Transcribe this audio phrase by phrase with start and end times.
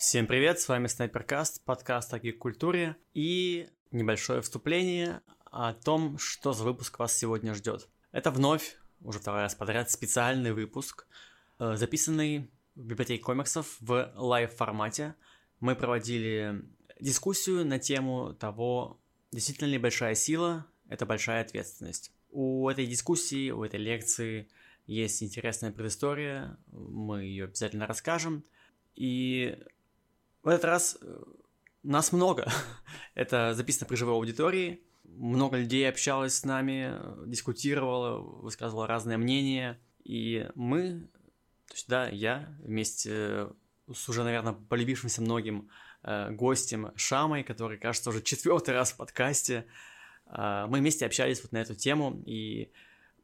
[0.00, 6.64] Всем привет, с вами Снайперкаст, подкаст о гик-культуре и небольшое вступление о том, что за
[6.64, 7.86] выпуск вас сегодня ждет.
[8.10, 11.06] Это вновь, уже второй раз подряд, специальный выпуск,
[11.58, 15.16] э, записанный в библиотеке комиксов в лайв-формате.
[15.60, 16.64] Мы проводили
[16.98, 18.98] дискуссию на тему того,
[19.32, 22.10] действительно ли большая сила– это большая ответственность.
[22.30, 24.48] У этой дискуссии, у этой лекции
[24.86, 28.44] есть интересная предыстория, мы ее обязательно расскажем.
[28.94, 29.58] И
[30.42, 31.22] в этот раз э,
[31.82, 32.50] нас много.
[33.14, 34.82] Это записано при живой аудитории.
[35.04, 36.94] Много людей общалось с нами,
[37.26, 39.80] дискутировало, высказывало разные мнения.
[40.04, 41.08] И мы,
[41.66, 43.48] то есть, да, я вместе
[43.92, 45.68] с уже, наверное, полюбившимся многим
[46.02, 49.66] э, гостем Шамой, который, кажется, уже четвертый раз в подкасте,
[50.26, 52.72] э, мы вместе общались вот на эту тему и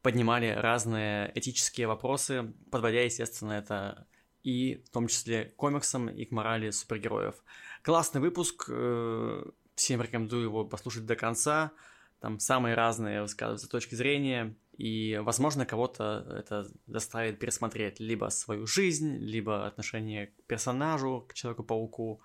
[0.02, 4.06] поднимали разные этические вопросы, подводя, естественно, это
[4.46, 7.34] и в том числе к комиксам и к морали супергероев.
[7.82, 9.44] Классный выпуск, э,
[9.74, 11.72] всем рекомендую его послушать до конца.
[12.20, 19.16] Там самые разные высказываются точки зрения, и, возможно, кого-то это заставит пересмотреть либо свою жизнь,
[19.16, 22.22] либо отношение к персонажу, к Человеку-пауку,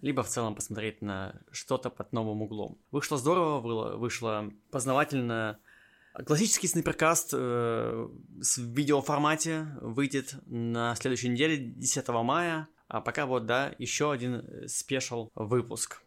[0.00, 2.78] либо в целом посмотреть на что-то под новым углом.
[2.92, 5.58] Вышло здорово, вышло познавательно,
[6.26, 12.68] Классический снайперкаст э, в видеоформате выйдет на следующей неделе, 10 мая.
[12.88, 16.02] А пока вот, да, еще один спешл выпуск.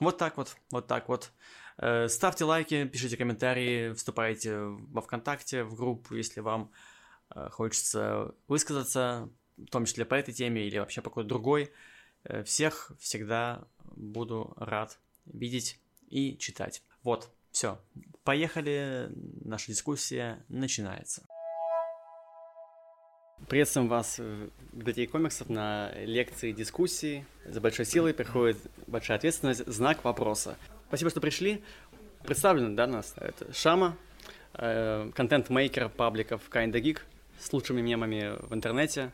[0.00, 1.32] Вот так вот, вот так вот.
[1.76, 6.72] Э, ставьте лайки, пишите комментарии, вступайте во ВКонтакте, в группу, если вам
[7.34, 11.72] э, хочется высказаться, в том числе по этой теме или вообще по какой-то другой.
[12.24, 16.82] Э, всех всегда буду рад видеть и читать.
[17.02, 17.78] Вот, все,
[18.24, 19.10] поехали,
[19.44, 21.22] наша дискуссия начинается.
[23.46, 27.24] Приветствуем вас в библиотеке комиксов на лекции дискуссии.
[27.46, 30.58] За большой силой приходит большая ответственность, знак вопроса.
[30.88, 31.62] Спасибо, что пришли.
[32.24, 33.14] Представлены, да, нас?
[33.16, 33.96] Это Шама,
[34.54, 36.98] э, контент-мейкер пабликов Kinda Geek
[37.38, 39.12] с лучшими мемами в интернете.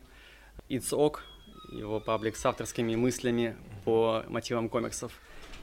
[0.67, 1.19] It's Ok,
[1.71, 3.55] его паблик с авторскими мыслями
[3.85, 5.13] по мотивам комиксов.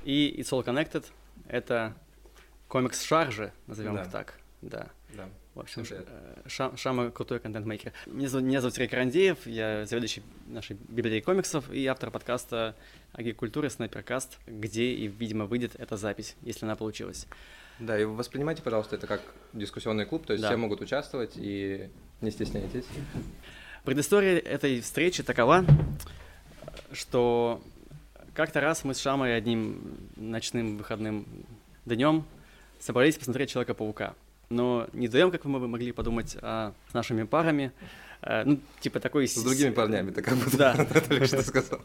[0.04, 1.04] И It's All Connected—
[1.48, 1.94] это
[2.72, 4.02] комикс Шаржи, назовем да.
[4.02, 4.38] их так.
[4.62, 4.88] Да.
[5.14, 5.28] Да.
[5.54, 6.04] В общем, э,
[6.46, 7.92] Ша, Шама крутой контент-мейкер.
[8.06, 12.74] Меня зовут, меня зовут Сергей Карандеев, я заведующий нашей библиотеки комиксов и автор подкаста
[13.12, 17.26] о культуре Снайперкаст, где и, видимо, выйдет эта запись, если она получилась.
[17.78, 19.20] Да, и воспринимайте, пожалуйста, это как
[19.52, 20.48] дискуссионный клуб, то есть да.
[20.48, 21.90] все могут участвовать и
[22.22, 22.86] не стесняйтесь.
[23.84, 25.66] Предыстория этой встречи такова,
[26.92, 27.60] что
[28.32, 31.26] как-то раз мы с Шамой одним ночным выходным
[31.84, 32.24] днем
[32.82, 34.14] собрались посмотреть Человека-паука.
[34.50, 37.72] Но не вдвоем, как вы могли подумать, а с нашими парами.
[38.20, 39.26] Э, ну, типа такой...
[39.26, 40.84] С другими парнями, ты как будто да.
[41.08, 41.80] только что сказал.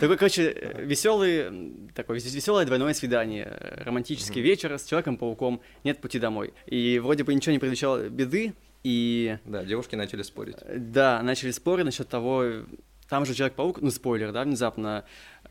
[0.00, 6.52] Такой, короче, веселый, такой веселое двойное свидание, романтический вечер с Человеком-пауком, нет пути домой.
[6.66, 9.38] И вроде бы ничего не предвещало беды, и...
[9.44, 10.56] Да, девушки начали спорить.
[10.74, 12.64] Да, начали спорить насчет того,
[13.08, 15.04] там же Человек-паук, ну, спойлер, да, внезапно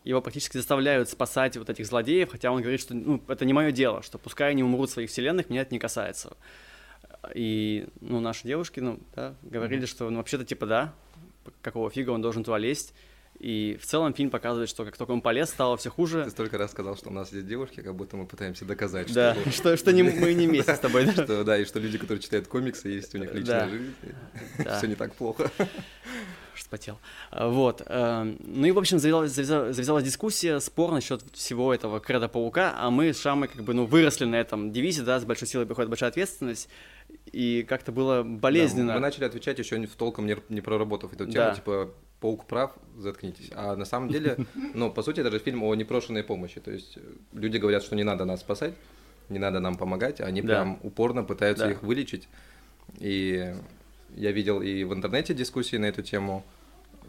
[0.03, 3.71] его практически заставляют спасать вот этих злодеев, хотя он говорит, что ну, это не мое
[3.71, 6.35] дело, что пускай они умрут в своих вселенных, меня это не касается.
[7.35, 9.87] И, ну, наши девушки, ну, да, говорили, mm-hmm.
[9.87, 10.93] что, ну, вообще-то, типа, да,
[11.61, 12.93] какого фига он должен туда лезть.
[13.39, 16.25] И в целом фильм показывает, что как только он полез, стало все хуже.
[16.25, 19.33] Ты столько раз сказал, что у нас есть девушки, как будто мы пытаемся доказать, да,
[19.33, 19.51] что...
[19.51, 21.13] что, что не, мы не вместе с тобой, да?
[21.13, 23.69] Что, да, и что люди, которые читают комиксы, есть у них личная да.
[23.69, 23.93] жизнь,
[24.57, 24.77] да.
[24.77, 25.49] все не так плохо
[26.61, 26.99] вспотел.
[27.31, 27.81] А, вот.
[27.85, 32.89] Эм, ну и, в общем, завязалась, завязалась дискуссия, спор насчет всего этого креда паука, а
[32.89, 35.89] мы с Шамой как бы, ну, выросли на этом девизе, да, с большой силой приходит
[35.89, 36.69] большая ответственность,
[37.31, 38.89] и как-то было болезненно.
[38.89, 41.55] Да, мы начали отвечать еще не в толком не, не проработав эту тему, да.
[41.55, 43.51] типа, паук прав, заткнитесь.
[43.55, 44.37] А на самом деле,
[44.73, 46.97] ну, по сути, это же фильм о непрошенной помощи, то есть
[47.33, 48.73] люди говорят, что не надо нас спасать,
[49.29, 50.47] не надо нам помогать, а они да.
[50.47, 51.71] прям упорно пытаются да.
[51.71, 52.27] их вылечить,
[52.97, 53.53] и
[54.15, 56.45] я видел и в интернете дискуссии на эту тему,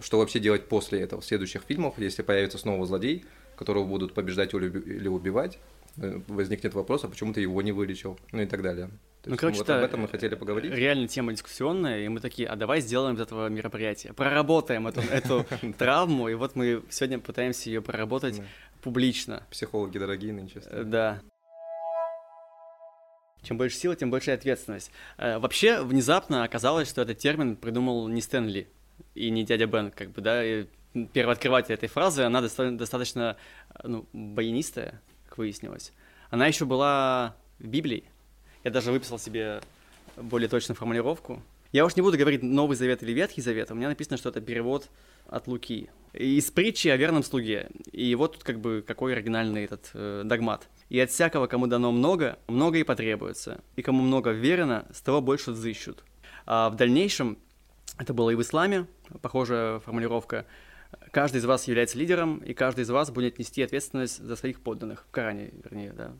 [0.01, 3.25] что вообще делать после этого, следующих фильмов, если появится снова злодей,
[3.57, 5.59] которого будут побеждать или убивать,
[5.99, 8.89] э, возникнет вопрос, а почему ты его не вылечил, ну и так далее.
[9.23, 10.73] То ну, есть, короче, вот об этом мы хотели поговорить.
[10.73, 15.45] Реально тема дискуссионная, и мы такие, а давай сделаем из этого мероприятия, проработаем эту, эту
[15.77, 18.41] травму, и вот мы сегодня пытаемся ее проработать
[18.81, 19.43] публично.
[19.51, 20.63] Психологи дорогие нынче.
[20.85, 21.21] Да.
[23.43, 24.91] Чем больше сила, тем больше ответственность.
[25.17, 28.69] Э, вообще, внезапно оказалось, что этот термин придумал не Стэнли
[29.15, 30.67] и не дядя Бен, как бы, да, и
[31.13, 33.37] первооткрыватель этой фразы, она достаточно,
[33.83, 35.93] ну, баянистая, как выяснилось.
[36.31, 38.05] Она еще была в Библии.
[38.65, 39.61] Я даже выписал себе
[40.17, 41.43] более точную формулировку.
[41.73, 44.41] Я уж не буду говорить Новый Завет или Ветхий Завет, у меня написано, что это
[44.41, 44.89] перевод
[45.27, 45.91] от Луки.
[46.13, 47.69] Из притчи о верном слуге.
[47.93, 50.69] И вот тут как бы какой оригинальный этот э, догмат.
[50.89, 53.61] «И от всякого, кому дано много, много и потребуется.
[53.77, 56.03] И кому много верено, с того больше взыщут».
[56.47, 57.39] А в дальнейшем,
[57.97, 58.87] это было и в исламе,
[59.23, 60.47] похожая формулировка,
[61.13, 65.05] каждый из вас является лидером, и каждый из вас будет нести ответственность за своих подданных.
[65.09, 66.13] В Коране, вернее, да.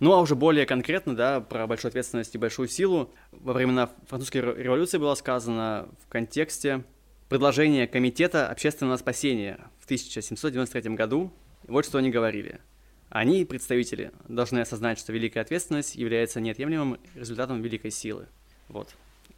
[0.00, 4.38] Ну а уже более конкретно, да, про большую ответственность и большую силу, во времена французской
[4.38, 6.84] революции было сказано в контексте
[7.28, 11.32] предложения Комитета общественного спасения в 1793 году.
[11.66, 12.60] Вот что они говорили.
[13.08, 18.26] Они, представители, должны осознать, что великая ответственность является неотъемлемым результатом великой силы.
[18.68, 18.94] Вот.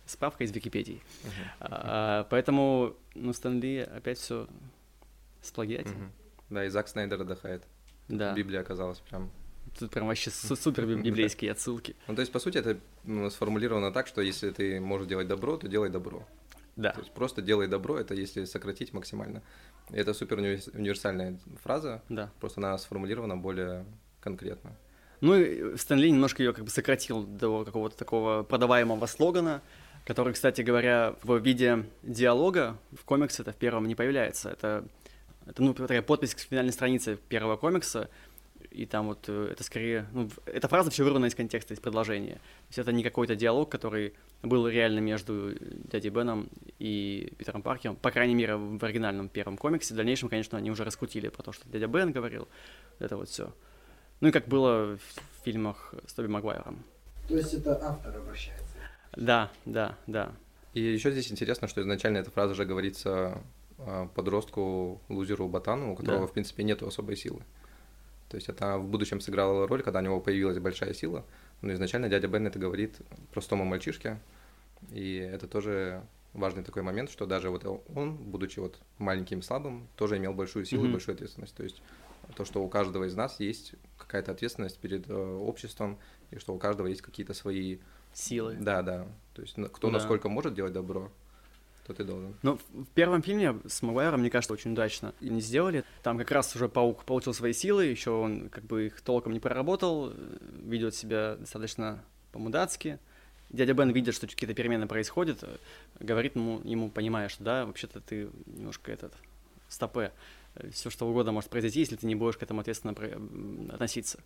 [0.06, 1.02] Справка из Википедии.
[1.22, 1.30] Uh-huh.
[1.60, 4.48] А, поэтому, ну, Стэнли опять все
[5.42, 5.92] сплагиатил.
[5.92, 6.10] Uh-huh.
[6.50, 7.62] Да, и Зак Снайдер отдыхает.
[8.08, 8.32] Да.
[8.32, 9.30] Библия оказалась прям
[9.78, 11.94] Тут прям вообще супер библейские отсылки.
[12.06, 12.78] Ну, то есть, по сути, это
[13.30, 16.26] сформулировано так, что если ты можешь делать добро, то делай добро.
[16.78, 16.92] Да.
[16.92, 19.42] То есть просто делай добро, это если сократить максимально.
[19.90, 22.30] Это супер универсальная фраза, да.
[22.38, 23.84] просто она сформулирована более
[24.20, 24.76] конкретно.
[25.20, 29.60] Ну и Стэнли немножко ее как бы сократил до какого-то такого продаваемого слогана,
[30.04, 34.50] который, кстати говоря, в виде диалога в комиксе это в первом не появляется.
[34.50, 34.84] Это,
[35.46, 38.08] это ну, такая подпись к финальной странице первого комикса,
[38.78, 40.06] и там вот э, это скорее...
[40.12, 42.34] Ну, эта фраза все вырвана из контекста, из предложения.
[42.34, 45.52] То есть это не какой-то диалог, который был реально между
[45.90, 46.48] дядей Беном
[46.78, 49.94] и Питером Паркером, по крайней мере, в оригинальном первом комиксе.
[49.94, 52.46] В дальнейшем, конечно, они уже раскрутили про то, что дядя Бен говорил,
[53.00, 53.52] это вот все.
[54.20, 56.84] Ну и как было в фильмах с Тоби Магуайром.
[57.26, 58.76] То есть это автор обращается?
[59.16, 60.32] Да, да, да.
[60.74, 63.42] И еще здесь интересно, что изначально эта фраза же говорится
[63.78, 66.26] а, подростку, лузеру Ботану, у которого, да.
[66.28, 67.42] в принципе, нет особой силы.
[68.28, 71.24] То есть это в будущем сыграло роль, когда у него появилась большая сила.
[71.62, 72.96] Но изначально дядя Бен это говорит
[73.32, 74.18] простому мальчишке.
[74.92, 76.02] И это тоже
[76.34, 77.64] важный такой момент, что даже вот
[77.94, 80.88] он, будучи вот маленьким слабым, тоже имел большую силу mm-hmm.
[80.88, 81.54] и большую ответственность.
[81.54, 81.82] То есть
[82.36, 85.98] то, что у каждого из нас есть какая-то ответственность перед э, обществом,
[86.30, 87.78] и что у каждого есть какие-то свои...
[88.12, 88.56] Силы.
[88.60, 89.06] Да, да.
[89.34, 89.94] То есть кто да.
[89.94, 91.10] насколько может делать добро,
[91.88, 92.34] то ты должен.
[92.42, 95.84] Ну, в первом фильме с Магуайром, мне кажется, очень удачно не сделали.
[96.02, 99.40] Там как раз уже Паук получил свои силы, еще он как бы их толком не
[99.40, 100.12] проработал,
[100.62, 102.98] ведет себя достаточно по-мудацки.
[103.48, 105.42] Дядя Бен видит, что какие-то перемены происходят,
[105.98, 109.14] говорит ему, ему понимая, что да, вообще-то ты немножко этот
[109.68, 110.12] стопе.
[110.70, 112.94] Все что угодно может произойти, если ты не будешь к этому ответственно
[113.72, 114.20] относиться.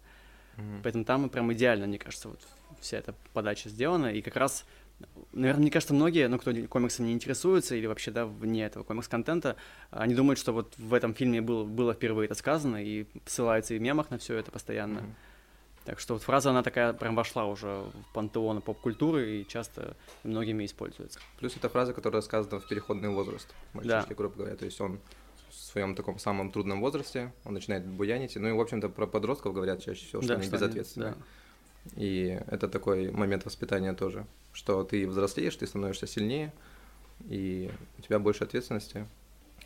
[0.57, 0.81] Mm-hmm.
[0.83, 2.41] Поэтому там прям идеально, мне кажется, вот
[2.81, 4.67] вся эта подача сделана, и как раз
[5.33, 9.57] Наверное, мне кажется, многие, ну, кто комиксом не интересуется или вообще, да, вне этого комикс-контента,
[9.91, 13.79] они думают, что вот в этом фильме был, было впервые это сказано, и ссылаются и
[13.79, 14.99] в мемах на все это постоянно.
[14.99, 15.15] Mm-hmm.
[15.85, 20.65] Так что вот фраза, она такая прям вошла уже в пантеон поп-культуры и часто многими
[20.65, 21.19] используется.
[21.39, 24.15] Плюс это фраза, которая сказана в переходный возраст мальчишки, да.
[24.15, 24.55] грубо говоря.
[24.55, 25.01] То есть он
[25.51, 28.37] в своем таком самом трудном возрасте, он начинает буянить.
[28.37, 31.07] Ну и, в общем-то, про подростков говорят чаще всего, что да, они что безответственны.
[31.07, 31.23] Они, да.
[31.97, 36.53] И это такой момент воспитания тоже, что ты взрослеешь, ты становишься сильнее,
[37.29, 39.07] и у тебя больше ответственности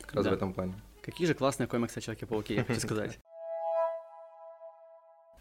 [0.01, 0.31] как раз да.
[0.31, 0.73] в этом плане.
[1.01, 3.19] Какие же классные комиксы о Человеке-пауке, я хочу сказать.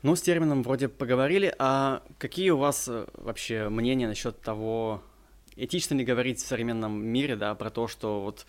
[0.03, 5.03] Ну, с термином вроде поговорили, а какие у вас э, вообще мнения насчет того,
[5.57, 8.47] этично ли говорить в современном мире, да, про то, что вот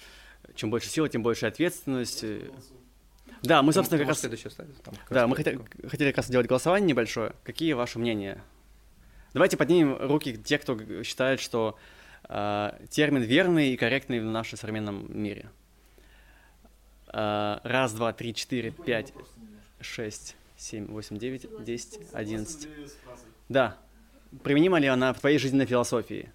[0.56, 2.24] чем больше силы, тем больше ответственность,
[3.44, 4.26] да, мы, собственно, как раз...
[5.10, 7.34] Да, мы хотели, хотели как раз сделать голосование небольшое.
[7.44, 8.44] Какие ваши мнения?
[9.38, 11.78] Давайте поднимем руки те, кто считает, что
[12.28, 15.52] э, термин верный и корректный в нашем современном мире.
[17.14, 19.14] Э, раз, два, три, четыре, пять,
[19.80, 22.68] шесть, семь, восемь, девять, десять, одиннадцать.
[23.48, 23.78] Да.
[24.42, 26.32] Применима ли она в твоей жизненной философии?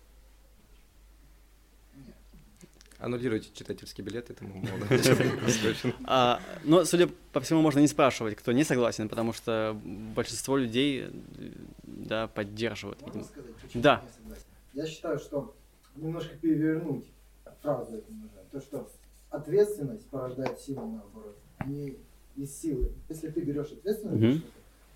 [3.00, 4.86] Аннулируйте читательский билет, этому молодому
[6.04, 11.08] а, Но, судя по всему, можно не спрашивать, кто не согласен, потому что большинство людей
[12.06, 13.02] да, поддерживают.
[13.02, 13.24] Видимо.
[13.74, 14.04] Да.
[14.72, 15.54] Я считаю, что
[15.96, 17.04] немножко перевернуть
[17.62, 18.38] фразу эту нужно.
[18.50, 18.88] То, что
[19.30, 21.96] ответственность порождает силу, наоборот, не
[22.36, 22.92] из силы.
[23.08, 24.44] Если ты берешь ответственность,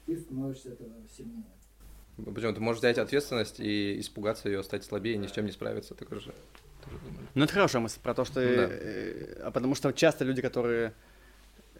[0.06, 1.44] ты становишься этого сильнее.
[2.16, 2.54] Почему?
[2.54, 5.94] Ты можешь взять ответственность и испугаться ее, стать слабее, ни с чем не справиться.
[5.94, 6.34] Так же.
[7.34, 8.40] Ну, это хорошая мысль про то, что...
[8.40, 8.68] Ну, да.
[8.70, 10.94] э, а потому что часто люди, которые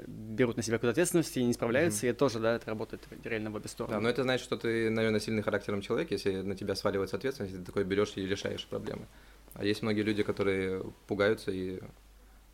[0.07, 2.11] берут на себя какую-то ответственность и не справляются, mm-hmm.
[2.11, 3.95] и тоже, да, это работает реально в обе стороны.
[3.95, 7.57] Да, но это значит, что ты, наверное, сильный характером человек, если на тебя сваливается ответственность,
[7.57, 9.07] ты такой берешь и решаешь проблемы.
[9.55, 11.81] А есть многие люди, которые пугаются и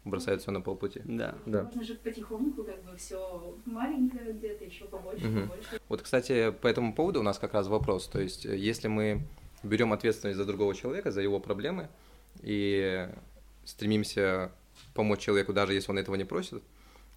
[0.04, 1.00] бросают все на полпути.
[1.04, 1.34] Да.
[1.46, 1.64] да.
[1.64, 5.40] Можно же потихоньку, как бы все маленькое где-то, еще побольше, угу.
[5.40, 5.80] побольше.
[5.88, 8.08] Вот, кстати, по этому поводу у нас как раз вопрос.
[8.08, 9.22] То есть, если мы
[9.62, 11.88] берем ответственность за другого человека, за его проблемы,
[12.40, 13.08] и
[13.64, 14.50] стремимся
[14.94, 16.62] помочь человеку, даже если он этого не просит,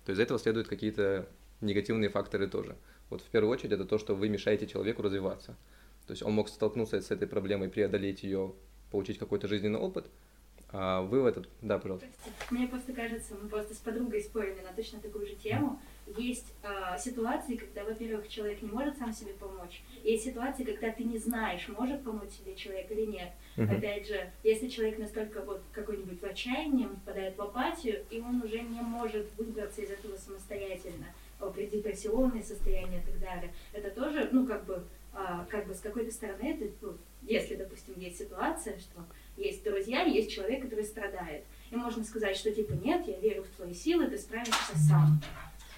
[0.06, 1.28] то из этого следуют какие-то
[1.62, 2.76] негативные факторы тоже.
[3.10, 5.56] Вот в первую очередь это то, что вы мешаете человеку развиваться.
[6.08, 8.54] То есть он мог столкнуться с этой проблемой, преодолеть ее,
[8.92, 10.06] получить какой-то жизненный опыт,
[10.70, 11.50] а вы в этот...
[11.62, 12.08] Да, пожалуйста.
[12.52, 15.82] Мне просто кажется, мы просто с подругой спорили на точно такую же тему.
[16.18, 19.82] Есть э, ситуации, когда, во-первых, человек не может сам себе помочь.
[20.04, 23.32] Есть ситуации, когда ты не знаешь, может помочь себе человек или нет.
[23.58, 23.76] Uh-huh.
[23.76, 28.42] Опять же, если человек настолько вот какой-нибудь в отчаянии, он впадает в апатию, и он
[28.44, 31.08] уже не может выбраться из этого самостоятельно,
[31.56, 33.54] при депрессионное состояние и так далее.
[33.74, 34.84] Это тоже, ну, как бы,
[35.14, 39.06] а, как бы с какой-то стороны, это, ну, если, допустим, есть ситуация, что
[39.38, 41.44] есть друзья, есть человек, который страдает.
[41.72, 45.22] И можно сказать, что типа нет, я верю в твои силы, ты справишься сам.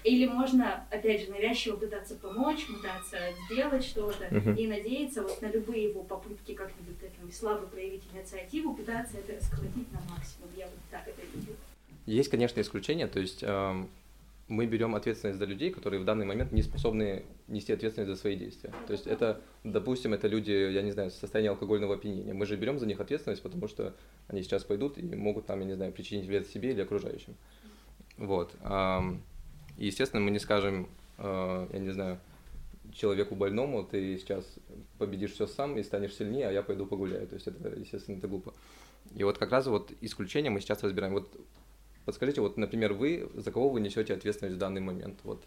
[0.04, 4.56] Или можно, опять же, навязчиво пытаться помочь, пытаться сделать что-то uh-huh.
[4.56, 9.92] и надеяться вот на любые его попытки как-нибудь таким слабо проявить инициативу, пытаться это раскрутить
[9.92, 10.50] на максимум.
[10.56, 11.54] Я вот так это видел.
[12.06, 13.90] Есть, конечно, исключения, то есть эм,
[14.48, 18.34] мы берем ответственность за людей, которые в данный момент не способны нести ответственность за свои
[18.36, 18.72] действия.
[18.86, 22.32] То есть это, допустим, это люди, я не знаю, в состоянии алкогольного опьянения.
[22.32, 23.94] Мы же берем за них ответственность, потому что
[24.26, 27.34] они сейчас пойдут и могут там, я не знаю, причинить вред себе или окружающим.
[28.16, 28.54] Вот.
[29.78, 32.18] И, естественно, мы не скажем, э, я не знаю,
[32.92, 34.44] человеку больному, ты сейчас
[34.98, 37.26] победишь все сам и станешь сильнее, а я пойду погуляю.
[37.26, 38.54] То есть это, естественно, это глупо.
[39.14, 41.14] И вот как раз вот исключение мы сейчас разбираем.
[41.14, 41.34] Вот
[42.08, 45.18] Подскажите, вот, например, вы, за кого вы несете ответственность в данный момент?
[45.24, 45.44] Вот,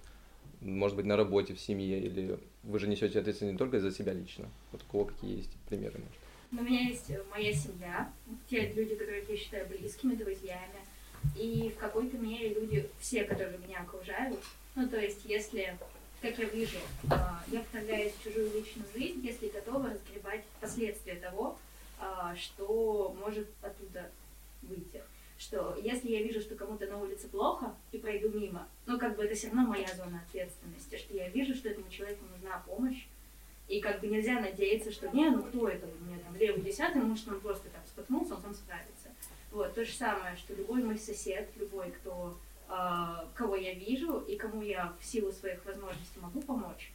[0.60, 4.14] может быть, на работе, в семье, или вы же несете ответственность не только за себя
[4.14, 4.48] лично?
[4.72, 6.62] Вот у кого какие есть примеры, может?
[6.62, 8.14] У меня есть э, моя семья,
[8.48, 10.86] те люди, которых я считаю близкими, друзьями,
[11.36, 14.40] и в какой-то мере люди, все, которые меня окружают.
[14.76, 15.78] Ну, то есть, если,
[16.22, 21.58] как я вижу, а, я вторгаюсь в чужую личную жизнь, если готова разгребать последствия того,
[22.00, 24.10] а, что может оттуда
[24.62, 25.02] выйти
[25.42, 29.24] что если я вижу, что кому-то на улице плохо и пройду мимо, ну, как бы
[29.24, 33.08] это все равно моя зона ответственности, что я вижу, что этому человеку нужна помощь,
[33.68, 37.02] и как бы нельзя надеяться, что не, ну кто это, у меня там левый десятый,
[37.02, 39.01] может он просто там споткнулся, он сам справится.
[39.52, 42.38] Вот, то же самое, что любой мой сосед, любой, кто,
[42.70, 46.94] э, кого я вижу и кому я в силу своих возможностей могу помочь,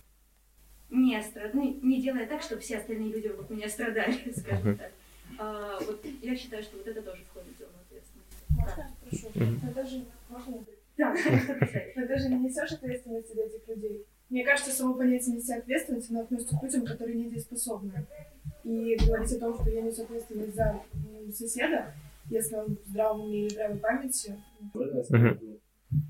[0.88, 1.52] не, страд...
[1.52, 4.92] ну, не делая так, чтобы все остальные люди вокруг меня страдали, скажем так.
[5.38, 7.72] А, вот я считаю, что вот это тоже входит в зону
[8.56, 8.90] можно?
[9.00, 9.28] Прошу.
[9.32, 10.64] Ты даже, можно?
[10.96, 14.06] Да, ты даже не несешь ответственности за этих людей.
[14.28, 18.06] Мне кажется, само понятие нести ответственность, оно относится к людям, которые недееспособны.
[18.64, 20.80] И говорить о том, что я несу ответственность за
[21.32, 21.94] соседа,
[22.30, 24.42] если он в здравом уме или здравой памяти.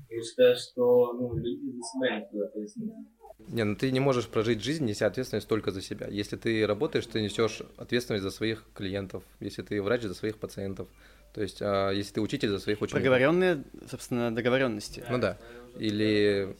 [0.09, 3.07] Я считаю, что ну, люди за себя несут ответственность.
[3.47, 6.07] Не, ну ты не можешь прожить жизнь, неся ответственность только за себя.
[6.07, 9.23] Если ты работаешь, ты несешь ответственность за своих клиентов.
[9.39, 10.87] Если ты врач, за своих пациентов.
[11.33, 13.03] То есть, а, если ты учитель за своих учеников.
[13.03, 15.03] Проговоренные, собственно, договоренности.
[15.09, 15.37] Ну да.
[15.77, 16.55] Или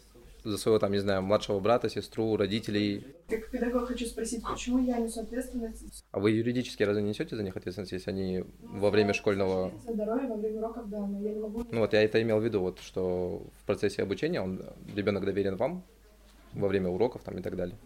[0.47, 3.05] за своего, там, не знаю, младшего брата, сестру, родителей.
[3.27, 6.05] Как педагог хочу спросить, почему я несу ответственность?
[6.11, 9.71] А вы юридически разве не несете за них ответственность, если они во время школьного...
[9.85, 11.65] За здоровье во время уроков, да, но я не могу...
[11.69, 14.61] Ну вот я это имел в виду, вот, что в процессе обучения он,
[14.95, 15.83] ребенок доверен вам
[16.53, 17.77] во время уроков там и так далее.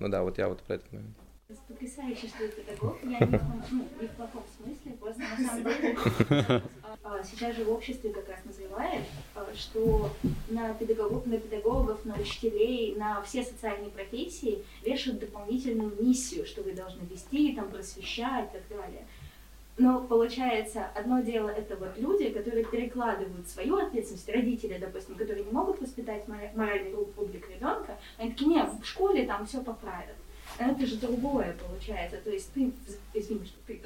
[0.00, 1.14] Ну да, вот я вот про это, наверное
[1.68, 2.98] потрясающе, что ты педагог.
[3.04, 6.62] Я не, ну, не в плохом смысле, просто на самом деле
[7.22, 10.10] сейчас же в обществе как раз назревает, а, что
[10.48, 16.72] на педагогов, на педагогов, на учителей, на все социальные профессии вешают дополнительную миссию, что вы
[16.72, 19.06] должны вести, там, просвещать и так далее.
[19.76, 25.52] Но получается, одно дело это вот люди, которые перекладывают свою ответственность, родители, допустим, которые не
[25.52, 30.16] могут воспитать моральный облик ребенка, они такие, нет, в школе там все поправят
[30.58, 32.18] это же другое получается.
[32.18, 32.72] То есть ты,
[33.14, 33.80] извини, что ты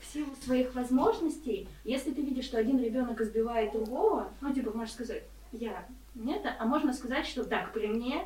[0.00, 4.94] в силу своих возможностей, если ты видишь, что один ребенок избивает другого, ну, типа, можешь
[4.94, 8.22] сказать, я, нет, а можно сказать, что так, при мне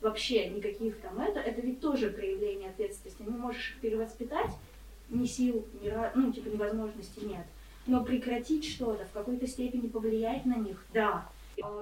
[0.00, 3.22] вообще никаких там это, это ведь тоже проявление ответственности.
[3.22, 4.50] Не можешь их перевоспитать,
[5.08, 7.46] ни сил, ни, ну, типа, ни возможности нет.
[7.86, 11.28] Но прекратить что-то, в какой-то степени повлиять на них, да.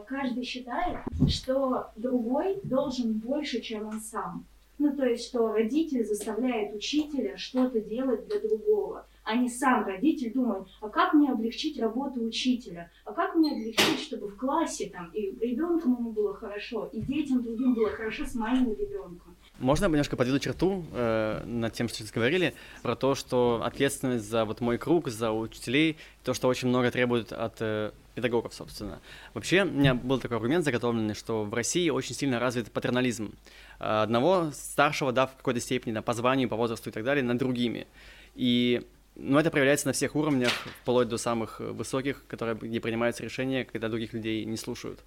[0.06, 4.44] Каждый считает, что другой должен больше, чем он сам.
[4.78, 10.32] Ну, то есть, что родитель заставляет учителя что-то делать для другого, а не сам родитель
[10.32, 15.10] думает, а как мне облегчить работу учителя, а как мне облегчить, чтобы в классе там
[15.12, 19.36] и ребенку ему было хорошо, и детям другим было хорошо с моим ребенком.
[19.58, 24.44] Можно немножко подведу черту э, над тем, что сейчас говорили, про то, что ответственность за
[24.44, 29.00] вот мой круг, за учителей, то, что очень много требует от э, педагогов, собственно.
[29.34, 33.34] Вообще, у меня был такой аргумент заготовленный, что в России очень сильно развит патернализм.
[33.78, 37.38] Одного старшего, да, в какой-то степени, да, по званию, по возрасту и так далее, над
[37.38, 37.86] другими.
[38.34, 38.82] И
[39.14, 40.50] Но это проявляется на всех уровнях,
[40.82, 45.00] вплоть до самых высоких, которые, где принимаются решения, когда других людей не слушают.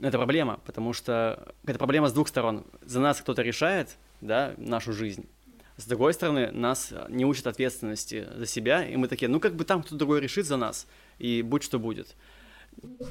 [0.00, 2.64] Это проблема, потому что это проблема с двух сторон.
[2.80, 5.28] За нас кто-то решает, да, нашу жизнь.
[5.76, 9.64] С другой стороны, нас не учат ответственности за себя, и мы такие, ну как бы
[9.64, 10.86] там кто-то другой решит за нас,
[11.22, 12.16] и будь что будет.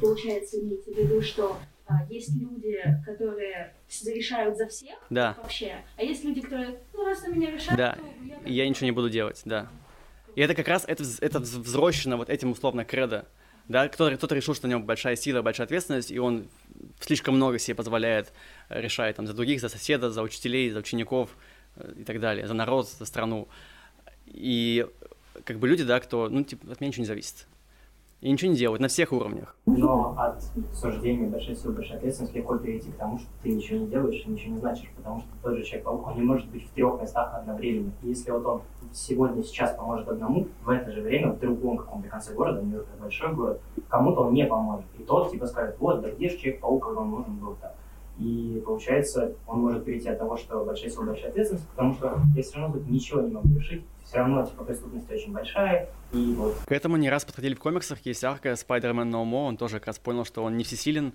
[0.02, 3.74] Получается, имеете в виду, что а, есть люди, которые
[4.06, 5.38] решают за всех да.
[5.42, 7.94] вообще, а есть люди, которые, ну раз на меня решают, да.
[7.94, 8.02] то
[8.46, 8.64] я...
[8.64, 9.70] Я ничего не буду делать, да.
[10.36, 13.28] И это как раз, это, это взрощено вот этим условно кредо,
[13.70, 16.50] да, кто-то, кто решил, что у него большая сила, большая ответственность, и он
[17.00, 18.34] слишком много себе позволяет
[18.68, 21.38] решать там за других, за соседа, за учителей, за учеников
[21.76, 23.48] э, и так далее, за народ, за страну.
[24.26, 24.86] И
[25.46, 27.48] как бы люди, да, кто, ну, типа, от меня ничего не зависит
[28.22, 29.56] и ничего не делать на всех уровнях.
[29.66, 30.44] Но от
[30.76, 34.30] суждения большой силы, большой ответственности легко перейти к тому, что ты ничего не делаешь и
[34.30, 37.34] ничего не значишь, потому что тот же Человек-паук, он не может быть в трех местах
[37.34, 37.92] одновременно.
[38.04, 38.62] И если вот он
[38.94, 43.34] сегодня, сейчас поможет одному, в это же время в другом каком-то конце города, Нью-Йорк большой
[43.34, 44.86] город, кому-то он не поможет.
[45.00, 47.74] И тот типа скажет, вот, да где же Человек-паук, когда он нужен был то
[48.20, 52.44] И получается, он может перейти от того, что большая сила, большая ответственность, потому что я
[52.44, 56.56] все равно тут ничего не могу решить, все равно типа преступность очень большая, и вот.
[56.68, 59.88] К этому не раз подходили в комиксах, есть арка Spider-Man No More, он тоже как
[59.88, 61.14] раз понял, что он не всесилен,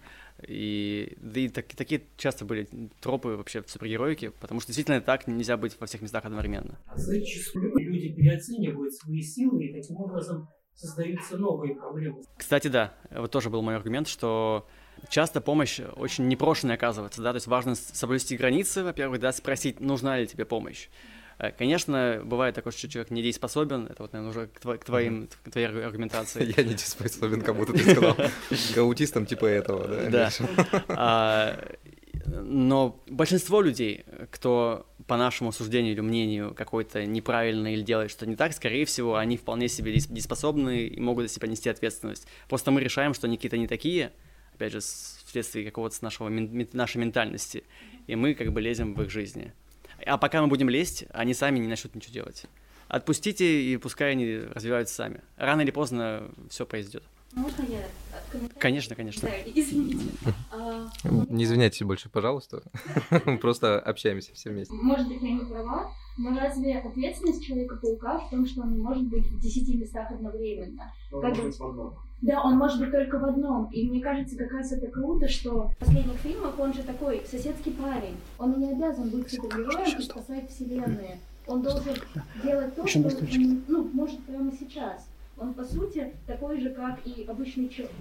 [0.48, 2.66] и, да и так, такие часто были
[3.00, 6.78] тропы вообще в супергероике, потому что действительно так нельзя быть во всех местах одновременно.
[6.86, 12.22] А зачастую люди переоценивают свои силы, и таким образом создаются новые проблемы.
[12.36, 14.66] Кстати, да, вот тоже был мой аргумент, что
[15.08, 20.18] часто помощь очень непрошенная оказывается, да, то есть важно соблюсти границы, во-первых, да, спросить, нужна
[20.18, 20.88] ли тебе помощь.
[21.38, 25.28] Э, конечно, бывает такое, что человек недееспособен, это вот, наверное, уже к, тво- к, твоим,
[25.44, 26.54] к твоей аргументации.
[26.56, 28.16] Я недееспособен, кому-то ты сказал.
[28.74, 30.10] К аутистам типа этого, да?
[30.10, 30.30] Да.
[30.88, 31.76] А,
[32.24, 38.36] но большинство людей, кто по нашему суждению или мнению какой-то неправильно или делает что-то не
[38.36, 42.26] так, скорее всего, они вполне себе дееспособны и могут за себя нести ответственность.
[42.48, 44.12] Просто мы решаем, что они какие-то не такие,
[44.56, 47.62] опять же, вследствие какого-то нашего, нашей ментальности,
[48.06, 49.52] и мы как бы лезем в их жизни.
[50.04, 52.45] А пока мы будем лезть, они сами не начнут ничего делать.
[52.88, 55.21] Отпустите, и пускай они развиваются сами.
[55.36, 57.02] Рано или поздно все произойдет.
[57.34, 57.80] Можно я
[58.58, 59.28] Конечно, конечно.
[59.28, 60.06] Да, извините.
[60.52, 62.62] А, не извиняйтесь больше, пожалуйста.
[63.41, 64.75] Просто общаемся все вместе.
[64.75, 69.06] Может быть, я не права, но разве ответственность Человека-паука в том, что он не может
[69.08, 70.93] быть в десяти местах одновременно?
[71.12, 71.95] Он может быть в одном.
[72.23, 73.71] Да, он может быть только в одном.
[73.71, 77.73] И мне кажется, как раз это круто, что в последних фильмах он же такой соседский
[77.73, 78.17] парень.
[78.39, 81.21] Он не обязан быть супергероем и спасать вселенные.
[81.47, 81.95] Он должен
[82.43, 85.06] делать то, что он ну, может прямо сейчас.
[85.38, 87.94] Он, по сути, такой же, как и обычный человек.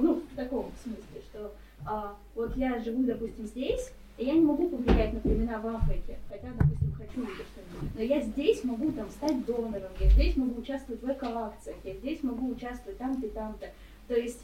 [0.00, 1.52] Ну, в таком смысле, что
[1.86, 6.18] а, вот я живу, допустим, здесь, и я не могу повлиять на племена в Африке,
[6.28, 7.94] хотя, допустим, хочу или что-нибудь.
[7.96, 12.22] Но я здесь могу там стать донором, я здесь могу участвовать в эко-акциях, я здесь
[12.22, 13.70] могу участвовать там-то и там-то.
[14.08, 14.40] То есть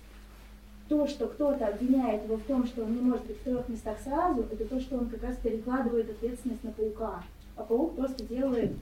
[0.89, 3.99] то, что кто-то обвиняет его в том, что он не может быть в трех местах
[4.03, 7.23] сразу, это то, что он как раз перекладывает ответственность на паука.
[7.57, 8.73] А паук просто делает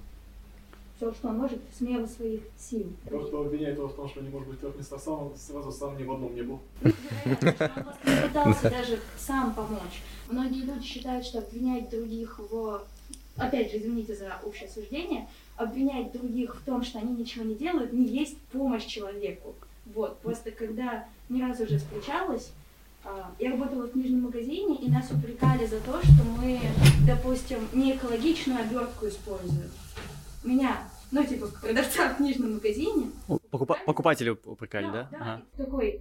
[0.97, 2.93] все, что он может, с меру своих сил.
[3.07, 5.71] Кто обвиняет его в том, что не может быть в трех местах сам, он сразу
[5.71, 6.61] сам ни в одном не был.
[6.85, 6.93] Он
[7.25, 10.03] не пытался даже сам помочь.
[10.29, 12.83] Многие люди считают, что обвинять других в...
[13.37, 17.93] Опять же, извините за общее суждение, обвинять других в том, что они ничего не делают,
[17.93, 19.55] не есть помощь человеку.
[19.95, 22.51] Вот, просто когда ни разу уже встречалась,
[23.05, 26.59] а, я работала в книжном магазине, и нас упрекали за то, что мы,
[27.07, 29.71] допустим, не экологичную обертку используем.
[30.47, 33.11] Меня, ну, типа, продавца в книжном магазине.
[33.51, 35.09] Покупа- покупатели упрекали, да?
[35.11, 35.43] Да, ага.
[35.57, 36.01] такой,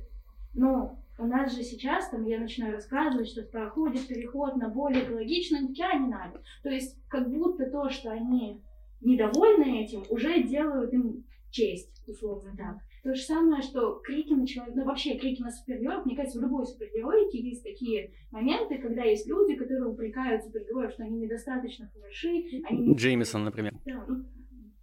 [0.53, 5.69] ну, у нас же сейчас, там, я начинаю рассказывать, что проходит переход на более экологичную,
[5.69, 6.41] ничего не надо.
[6.61, 8.61] То есть, как будто то, что они
[9.01, 12.77] недовольны этим, уже делают им честь, условно так.
[13.05, 16.41] То же самое, что крики на человека, ну вообще крики на супергероев, мне кажется, в
[16.41, 22.43] любой супергероике есть такие моменты, когда есть люди, которые упрекают супергероев, что они недостаточно хороши.
[22.67, 23.73] Они Джеймисон, например.
[23.85, 24.25] Да, ну,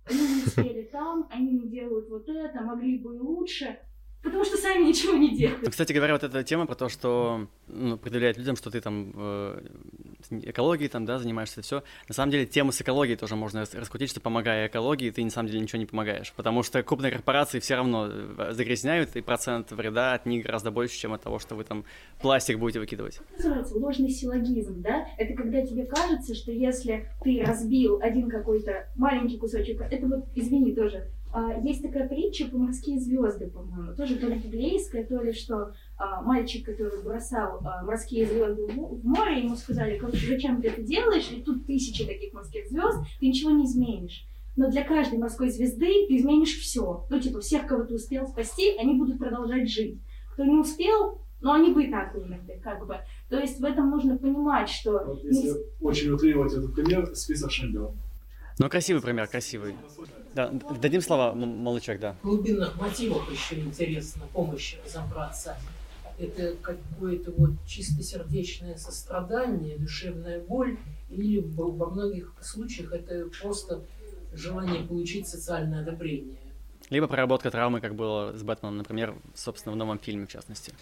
[0.04, 3.76] они не успели там, они не делают вот это, могли бы и лучше.
[4.22, 5.68] Потому что сами ничего не делают.
[5.68, 9.62] Кстати говоря, вот эта тема про то, что ну, предъявляет людям, что ты там э,
[10.30, 11.82] экологией там, да, занимаешься, все.
[12.08, 15.48] На самом деле, тему с экологией тоже можно раскрутить, что помогая экологии, ты на самом
[15.48, 16.32] деле ничего не помогаешь.
[16.36, 20.96] Потому что крупные корпорации все равно э, загрязняют, и процент вреда от них гораздо больше,
[20.96, 21.84] чем от того, что вы там
[22.20, 23.20] пластик будете выкидывать.
[23.34, 25.06] Это называется ложный силлогизм, да?
[25.18, 30.74] Это когда тебе кажется, что если ты разбил один какой-то маленький кусочек, это вот, извини,
[30.74, 31.08] тоже
[31.64, 36.20] есть такая притча по морские звезды, по-моему, тоже то ли библейская, то ли что а,
[36.20, 41.40] мальчик, который бросал а, морские звезды в море, ему сказали, зачем ты это делаешь, и
[41.40, 44.26] тут тысячи таких морских звезд, ты ничего не изменишь.
[44.56, 47.06] Но для каждой морской звезды ты изменишь все.
[47.08, 49.98] Ну, типа, всех, кого ты успел спасти, они будут продолжать жить.
[50.34, 52.98] Кто не успел, но они бы и так умерли, как бы.
[53.30, 55.02] То есть в этом нужно понимать, что...
[55.04, 55.54] Вот если не...
[55.80, 57.92] очень утрировать этот пример, список Шиндлера.
[58.58, 59.74] Ну, красивый пример, красивый.
[60.34, 62.16] Да, дадим слова, Молчак, да.
[62.22, 65.56] В глубинных мотивах еще интересно помощь разобраться.
[66.18, 70.78] Это какое-то вот чистосердечное сострадание, душевная боль,
[71.10, 73.82] или во многих случаях это просто
[74.32, 76.36] желание получить социальное одобрение.
[76.90, 80.72] Либо проработка травмы, как было с Бэтменом, например, собственно, в новом фильме, в частности.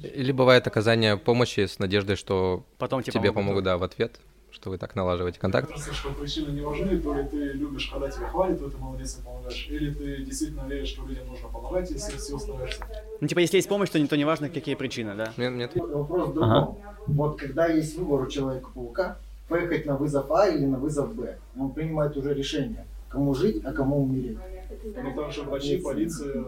[0.00, 4.70] Или бывает оказание помощи с надеждой, что Потом тебе, тебе помогут, да, в ответ что
[4.70, 5.68] вы так налаживаете контакт?
[5.68, 8.76] Мне кажется, что причины не важны, то ли ты любишь, когда тебя хвалят, то ты
[8.78, 12.84] молодец и помогаешь, или ты действительно веришь, что людям нужно помогать, если сил стараешься.
[13.20, 15.32] Ну, типа, если есть помощь, то, не, то не важно, какие причины, да?
[15.36, 15.76] Нет, нет.
[15.76, 16.50] Вопрос в другом.
[16.50, 16.76] Ага.
[17.06, 21.72] Вот когда есть выбор у Человека-паука, поехать на вызов А или на вызов Б, он
[21.72, 24.38] принимает уже решение, кому жить, а кому умереть.
[24.84, 26.46] Ну, там же врачи, полиция,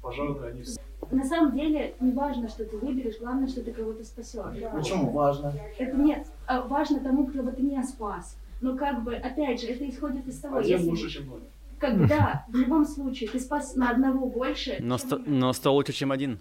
[0.00, 0.78] пожарные, они все
[1.10, 4.62] на самом деле не важно, что ты выберешь, главное, что ты кого-то спасешь.
[4.72, 5.54] Почему важно?
[5.78, 8.36] Это нет, важно тому, кто ты не спас.
[8.60, 10.90] Но как бы, опять же, это исходит из того, Один если...
[10.90, 11.42] лучше, чем ноль.
[11.78, 14.76] Как, да, в любом случае, ты спас на одного больше.
[14.80, 16.38] Но сто, но сто лучше, чем один.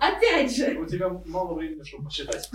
[0.00, 0.78] Опять же.
[0.78, 2.48] У тебя мало времени, чтобы посчитать.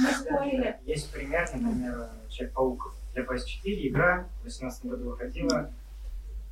[0.85, 5.71] Есть пример, например, Человек-паук для PS4, игра в 2018 году выходила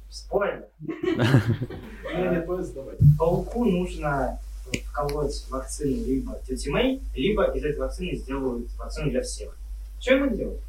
[0.09, 0.67] Спойлер.
[3.17, 4.39] Пауку нужно
[4.79, 9.55] вколоть вакцину либо тети Мэй, либо из этой вакцины сделают вакцину для всех.
[9.99, 10.59] Что ему делать?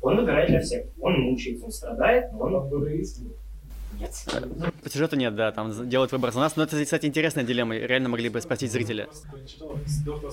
[0.00, 0.86] Он выбирает для всех.
[1.00, 3.32] Он мучается, он страдает, но он выбирает нет.
[4.82, 6.56] По сюжету нет, да, там делают выбор за нас.
[6.56, 7.74] Но это, кстати, интересная дилемма.
[7.76, 9.08] Реально могли бы спросить зрителя.
[10.04, 10.30] Доктор.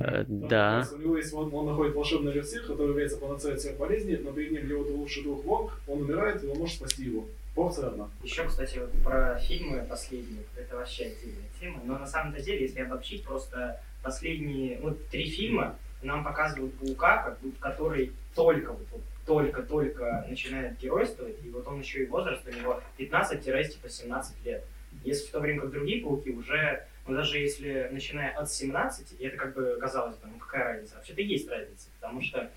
[0.00, 0.88] Э, да.
[0.92, 4.50] У него есть, он, он находит волшебный эликсир, который является панацеей всех болезней, но перед
[4.50, 7.26] ним его лучший друг Вонг, он умирает, и он может спасти его.
[7.54, 8.10] Порция одна.
[8.22, 12.80] Еще, кстати, вот про фильмы последние, это вообще отдельная тема, но на самом деле, если
[12.80, 20.26] обобщить, просто последние, вот три фильма нам показывают Паука, как, который только вот, вот только-только
[20.28, 24.64] начинает геройствовать, и вот он еще и возраст у него 15-17 лет.
[25.04, 29.24] Если в то время как другие пауки уже но даже если начиная от 17, и
[29.26, 30.96] это как бы казалось бы, ну какая разница?
[30.96, 32.50] Вообще-то есть разница, потому что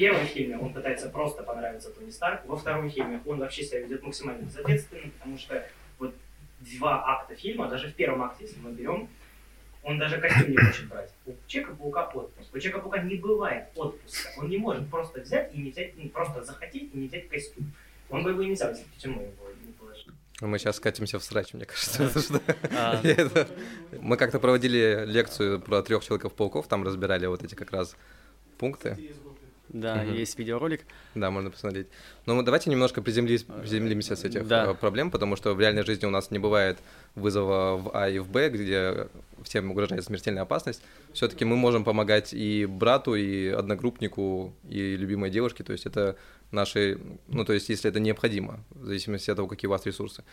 [0.00, 4.02] первом фильме он пытается просто понравиться Тони Старк, во втором фильме он вообще себя ведет
[4.02, 5.62] максимально безответственно, потому что
[5.98, 6.14] вот
[6.60, 9.08] два акта фильма, даже в первом акте, если мы берем,
[9.82, 11.10] он даже костюм не хочет брать.
[11.26, 12.54] У Человека-паука отпуск.
[12.54, 14.30] У Человека-паука не бывает отпуска.
[14.38, 17.70] Он не может просто взять и не взять, просто захотеть и не взять костюм.
[18.08, 20.12] Он бы его и не взял, если почему его не положил.
[20.40, 22.10] Мы сейчас скатимся в срач, мне кажется.
[22.72, 23.00] А.
[24.00, 27.96] Мы как-то проводили лекцию про трех человеков-пауков, там разбирали вот эти как раз
[28.58, 28.96] пункты.
[29.72, 30.12] Да, угу.
[30.12, 30.82] есть видеоролик.
[31.14, 31.86] Да, можно посмотреть.
[32.26, 34.70] Но мы давайте немножко приземлись, приземлимся с этих да.
[34.70, 36.78] Э, проблем, потому что в реальной жизни у нас не бывает
[37.14, 39.08] вызова в А и в Б, где
[39.44, 40.82] всем угрожает смертельная опасность.
[41.12, 45.62] Все-таки мы можем помогать и брату, и одногруппнику, и любимой девушке.
[45.62, 46.16] То есть это
[46.50, 50.24] наши, ну то есть если это необходимо, в зависимости от того, какие у вас ресурсы.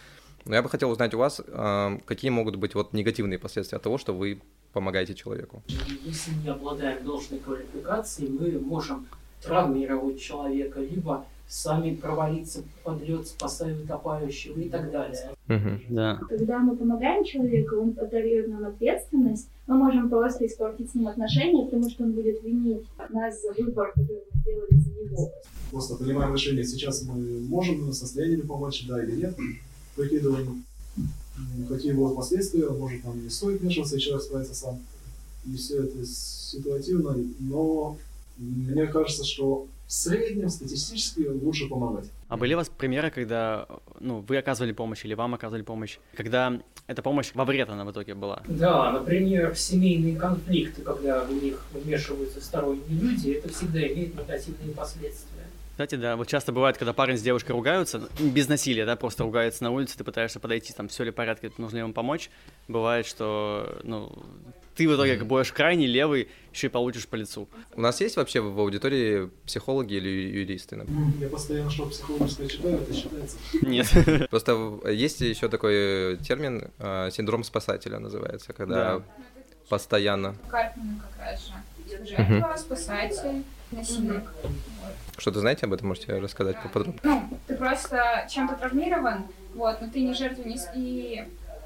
[0.45, 3.83] Но я бы хотел узнать у вас, а, какие могут быть вот негативные последствия от
[3.83, 4.39] того, что вы
[4.71, 5.63] помогаете человеку.
[6.03, 9.07] Если не обладаем должной квалификацией, мы можем
[9.41, 15.31] травмировать человека, либо сами провалиться под лед, спасая утопающего и так далее.
[15.47, 16.19] Угу, да.
[16.27, 21.65] Когда мы помогаем человеку, он подает нам ответственность, мы можем просто испортить с ним отношения,
[21.65, 25.31] потому что он будет винить нас за выбор, который мы сделали за него.
[25.71, 29.35] Просто принимаем решение, сейчас мы можем, в состоянии помочь, да или нет,
[29.95, 30.63] прикидываем,
[31.69, 34.79] какие будут последствия, может нам не стоит вмешиваться, и человек справится сам.
[35.45, 37.97] И все это ситуативно, но
[38.37, 42.11] мне кажется, что в среднем статистически лучше помогать.
[42.27, 43.67] А были у вас примеры, когда
[43.99, 47.91] ну, вы оказывали помощь или вам оказывали помощь, когда эта помощь во вред она в
[47.91, 48.43] итоге была?
[48.47, 55.36] Да, например, семейные конфликты, когда в них вмешиваются сторонние люди, это всегда имеет негативные последствия.
[55.77, 59.21] Кстати, да, вот часто бывает, когда парень с девушкой ругаются, ну, без насилия, да, просто
[59.21, 62.31] ругаются на улице, ты пытаешься подойти, там, все ли в порядке, нужно ли ему помочь.
[62.67, 64.11] Бывает, что, ну,
[64.75, 67.47] ты в итоге как будешь крайний левый, еще и получишь по лицу.
[67.75, 70.77] У нас есть вообще в аудитории психологи или юристы?
[70.77, 71.13] Например?
[71.19, 73.37] Я постоянно что психологическое читаю, это считается?
[73.61, 74.29] Нет.
[74.31, 79.03] Просто есть еще такой термин, а, синдром спасателя называется, когда
[79.69, 80.35] постоянно...
[80.49, 81.53] Карпмана как раз же.
[82.03, 84.23] Жертва, спасатель, насильник.
[85.17, 87.01] Что ты знаете об этом, можете рассказать поподробнее?
[87.03, 89.25] Ну, ты просто чем-то травмирован,
[89.55, 91.25] вот, но ты не жертва не, и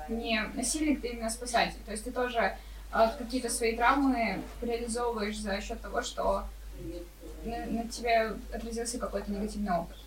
[0.10, 1.80] не насильник, ты именно спасатель.
[1.86, 2.56] То есть ты тоже
[2.92, 6.44] а какие-то свои травмы реализовываешь за счет того, что
[7.46, 9.98] на, на тебе отразился какой-то негативный опыт.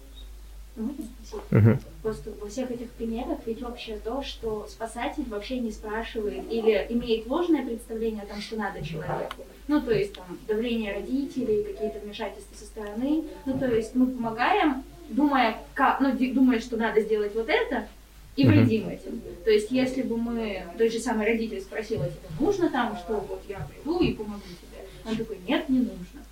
[0.76, 1.78] Угу.
[2.02, 7.26] Просто во всех этих примерах ведь общее то, что спасатель вообще не спрашивает или имеет
[7.26, 9.44] ложное представление о том, что надо человеку.
[9.68, 13.24] Ну, то есть там давление родителей, какие-то вмешательства со стороны.
[13.46, 17.86] Ну, то есть мы помогаем, думая, как, ну, думая, что надо сделать вот это,
[18.36, 18.94] и вредим mm-hmm.
[18.94, 19.22] этим.
[19.44, 23.14] То есть, если бы мы, тот же самый родитель спросил, а тебе нужно там, что
[23.14, 26.24] вот я приду и помогу тебе, он такой, нет, не нужно.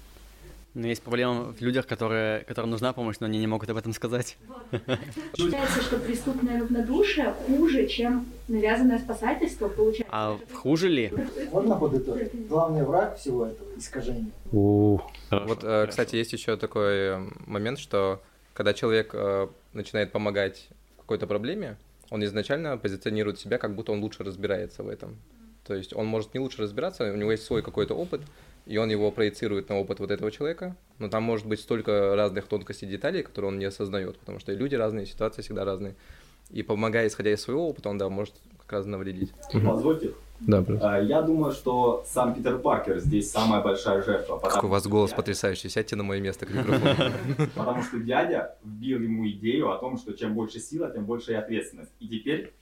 [0.75, 3.93] Но есть проблема в людях, которые, которым нужна помощь, но они не могут об этом
[3.93, 4.39] сказать.
[5.37, 10.09] Считается, что преступное равнодушие хуже, чем навязанное спасательство получается.
[10.11, 11.13] А хуже ли?
[11.53, 12.49] Можно подытожить?
[12.49, 14.31] Главный враг всего этого— искажение.
[14.51, 18.23] Вот, э, кстати, есть еще такой э, момент, что
[18.55, 21.77] когда человек э, начинает помогать в какой-то проблеме,
[22.09, 25.19] он изначально позиционирует себя, как будто он лучше разбирается в этом.
[25.67, 28.23] То есть он может не лучше разбираться, у него есть свой какой-то опыт,
[28.67, 32.47] и он его проецирует на опыт вот этого человека, но там может быть столько разных
[32.47, 35.95] тонкостей деталей, которые он не осознает, потому что люди разные, ситуации всегда разные.
[36.51, 39.33] И помогая, исходя из своего опыта, он, да, может как раз навредить.
[39.53, 40.13] Позвольте.
[40.41, 41.01] Да, просто.
[41.03, 44.39] Я думаю, что сам Питер Паркер здесь самая большая жертва.
[44.39, 45.23] Как у вас голос дядя...
[45.23, 47.49] потрясающий, сядьте на мое место к микрофону.
[47.55, 51.35] Потому что дядя вбил ему идею о том, что чем больше сила, тем больше и
[51.37, 51.93] ответственность.
[52.01, 52.53] И теперь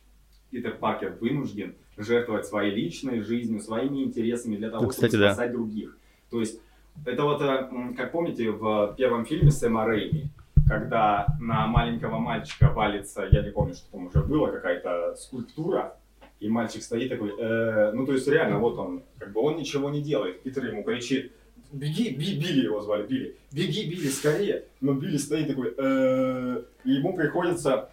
[0.51, 5.53] Питер Паркер вынужден жертвовать своей личной жизнью, своими интересами для того, ну, кстати, чтобы спасать
[5.53, 5.57] да.
[5.57, 5.97] других.
[6.31, 6.61] То есть
[7.05, 10.31] это вот, э, как помните, в первом фильме Сэма Рэйми,
[10.69, 15.97] когда на маленького мальчика валится, я не помню, что там уже было, какая-то скульптура,
[16.41, 19.91] и мальчик стоит такой, э, ну то есть реально, вот он, как бы он ничего
[19.91, 20.43] не делает.
[20.43, 21.33] Питер ему кричит,
[21.73, 24.65] беги, би, Билли его звали, Билли, беги, Билли, скорее.
[24.81, 27.91] Но Билли стоит такой, э, и ему приходится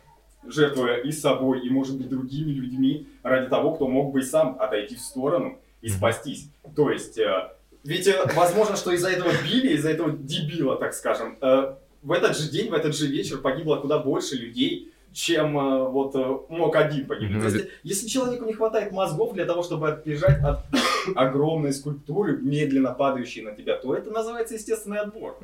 [0.50, 4.58] жертвуя и собой, и, может быть, другими людьми, ради того, кто мог бы и сам
[4.60, 6.50] отойти в сторону и спастись.
[6.76, 7.50] То есть, э,
[7.84, 12.38] ведь э, возможно, что из-за этого Билли, из-за этого дебила, так скажем, э, в этот
[12.38, 16.76] же день, в этот же вечер погибло куда больше людей, чем э, вот э, мог
[16.76, 17.44] один погибнуть.
[17.44, 17.46] Mm-hmm.
[17.46, 20.60] Если, если человеку не хватает мозгов для того, чтобы отбежать от
[21.16, 25.38] огромной скульптуры, медленно падающей на тебя, то это называется естественный отбор.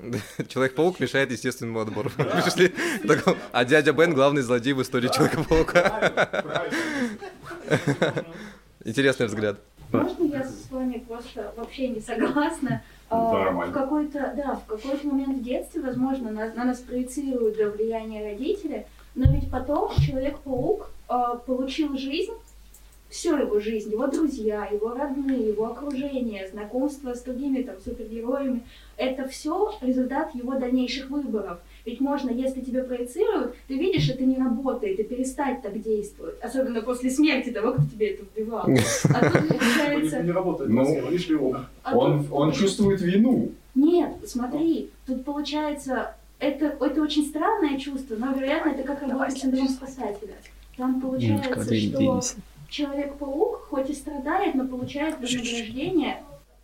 [0.47, 2.11] Человек-паук мешает естественному отбору.
[3.51, 6.63] А дядя Бен главный злодей в истории Человека-паука.
[8.83, 9.59] Интересный взгляд.
[9.91, 12.81] Можно я с вами просто вообще не согласна?
[13.09, 17.69] А, в какой-то, да, в какой-то момент в детстве, возможно, на, на нас проецируют до
[17.69, 21.13] влияния родителей, но ведь потом Человек-паук э,
[21.45, 22.33] получил жизнь,
[23.13, 28.63] всю его жизнь, его друзья, его родные, его окружение, знакомство с другими там супергероями,
[28.97, 31.59] это все результат его дальнейших выборов.
[31.85, 36.41] Ведь можно, если тебе проецируют, ты видишь, это не работает, и перестать так действовать.
[36.41, 38.65] Особенно после смерти того, кто тебе это вбивал.
[39.13, 40.23] А тут получается...
[40.23, 40.85] Не работает, ну,
[41.93, 43.51] он, он чувствует вину.
[43.75, 49.69] Нет, смотри, тут получается это, это очень странное чувство, но, вероятно, это как работает синдром
[49.69, 50.35] спасателя.
[50.77, 52.21] Там получается, что
[52.69, 56.23] Человек-паук хоть и страдает, но получает вознаграждение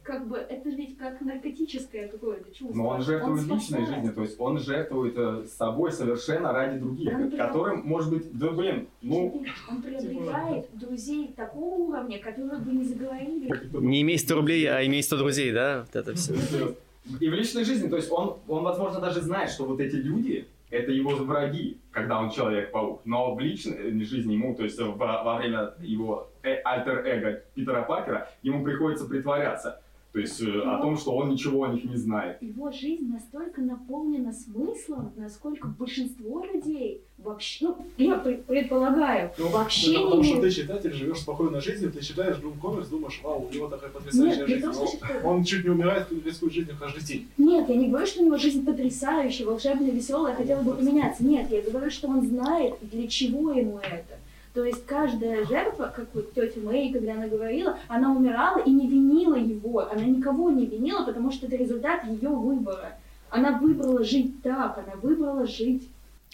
[0.09, 2.75] как бы это ведь как наркотическое какое-то чувство.
[2.75, 7.13] Но он жертвует он личной жизнью, то есть он жертвует э, собой совершенно ради других,
[7.13, 9.43] он которым, может быть, да блин, ну...
[9.69, 13.51] Он приобретает друзей такого уровня, которые бы не заговорили.
[13.79, 15.85] Не имей 100 рублей, а имей 100 друзей, да?
[15.85, 16.33] Вот это все.
[17.19, 20.47] И в личной жизни, то есть он, он, возможно, даже знает, что вот эти люди,
[20.69, 23.01] это его враги, когда он Человек-паук.
[23.05, 28.29] Но в личной жизни ему, то есть во, во время его э, альтер-эго Питера Паркера,
[28.43, 29.81] ему приходится притворяться.
[30.12, 32.41] То есть его, э, о том, что он ничего о них не знает.
[32.41, 40.06] Его жизнь настолько наполнена смыслом, насколько большинство людей вообще, ну, я предполагаю, ну, вообще ну,
[40.06, 40.30] потому не...
[40.30, 43.89] что ты читатель, живешь спокойной жизнью, ты читаешь Doom комикс, думаешь, вау, у него такая
[43.89, 44.72] потрясающая Нет, жизнь.
[44.72, 47.28] То, он, он чуть не умирает, рискует жизнью каждый день.
[47.38, 51.24] Нет, я не говорю, что у него жизнь потрясающая, волшебная, веселая, хотела бы поменяться.
[51.24, 54.18] Нет, я говорю, что он знает, для чего ему это.
[54.53, 58.88] То есть каждая жертва, как вот тетя Мэй, когда она говорила, она умирала и не
[58.88, 62.97] винила его, она никого не винила, потому что это результат ее выбора.
[63.29, 65.88] Она выбрала жить так, она выбрала жить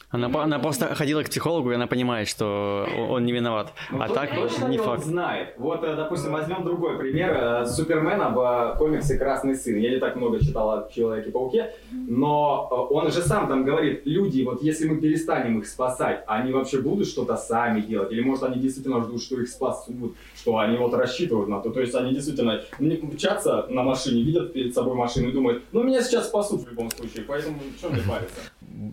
[0.09, 3.73] она, она просто ходила к психологу, и она понимает, что он не виноват.
[3.91, 4.31] Ну, а так
[4.69, 5.03] не факт.
[5.03, 5.53] Знает.
[5.57, 7.31] Вот, э, допустим, возьмем другой пример.
[7.31, 9.77] Э, Супермена в комиксе «Красный сын».
[9.77, 14.43] Я не так много читал о Человеке-пауке, но э, он же сам там говорит, люди,
[14.43, 18.11] вот если мы перестанем их спасать, они вообще будут что-то сами делать?
[18.11, 21.71] Или может они действительно ждут, что их спасут, что они вот рассчитывают на то?
[21.71, 26.01] То есть они действительно мчатся на машине, видят перед собой машину и думают, ну меня
[26.01, 28.41] сейчас спасут в любом случае, поэтому что мне париться?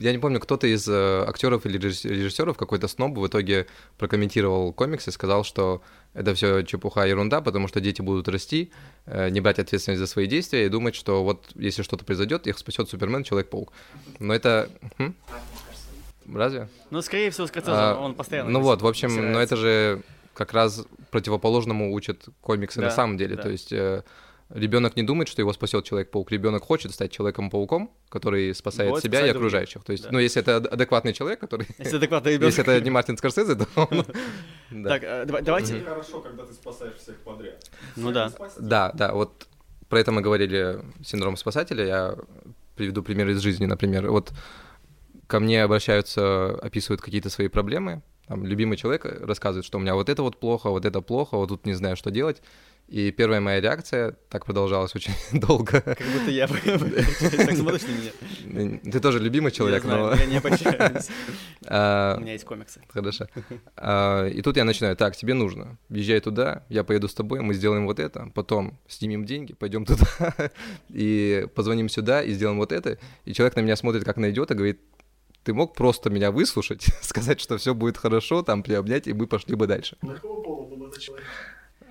[0.00, 3.66] Я не помню, кто-то из э, актеров или режиссеров, какой-то сноб в итоге
[3.98, 5.82] прокомментировал комикс и сказал, что
[6.14, 8.70] это все чепуха, ерунда, потому что дети будут расти,
[9.06, 12.58] э, не брать ответственность за свои действия и думать, что вот если что-то произойдет, их
[12.58, 13.72] спасет Супермен, Человек-паук.
[14.18, 14.68] Но это...
[14.98, 15.14] Хм?
[16.35, 16.68] Разве?
[16.90, 18.50] Ну, скорее всего, Скорсезе, а, он постоянно...
[18.50, 20.02] Ну вот, в общем, но это же
[20.35, 23.37] как раз противоположному учат комиксы да, на самом деле.
[23.37, 23.42] Да.
[23.42, 24.02] То есть э,
[24.54, 26.30] ребенок не думает, что его спасет Человек-паук.
[26.30, 29.82] Ребенок хочет стать Человеком-пауком, который спасает вот, себя и окружающих.
[29.84, 30.10] То есть, да.
[30.12, 31.66] ну, если это адекватный человек, который...
[31.78, 32.54] Если адекватный ребенок.
[32.56, 34.04] Если это не Мартин Скорсезе, то он...
[34.84, 35.80] Так, э, давайте...
[35.80, 37.70] Хорошо, когда ты спасаешь всех подряд.
[37.96, 38.32] Ну да.
[38.58, 39.48] Да, да, вот
[39.88, 41.84] про это мы говорили, синдром спасателя.
[41.84, 42.16] Я
[42.76, 44.10] приведу пример из жизни, например.
[44.10, 44.32] Вот
[45.26, 50.08] ко мне обращаются, описывают какие-то свои проблемы, там, любимый человек рассказывает, что у меня вот
[50.08, 52.42] это вот плохо, вот это плохо, вот тут не знаю, что делать.
[52.88, 55.80] И первая моя реакция, так продолжалась очень долго.
[55.80, 57.82] Как будто я так смотришь
[58.44, 58.80] на меня.
[58.85, 60.12] Ты тоже любимый человек, но...
[60.14, 61.08] Я не обольщаюсь.
[61.64, 62.80] А, у меня есть комиксы.
[62.88, 63.28] Хорошо.
[63.76, 67.54] А, и тут я начинаю, так, тебе нужно, езжай туда, я поеду с тобой, мы
[67.54, 70.50] сделаем вот это, потом снимем деньги, пойдем туда,
[70.88, 72.98] и позвоним сюда, и сделаем вот это.
[73.24, 74.80] И человек на меня смотрит как на идиота, говорит,
[75.44, 79.55] ты мог просто меня выслушать, сказать, что все будет хорошо, там приобнять, и мы пошли
[79.55, 79.96] бы дальше.
[80.00, 81.26] Какого пола был этот человек?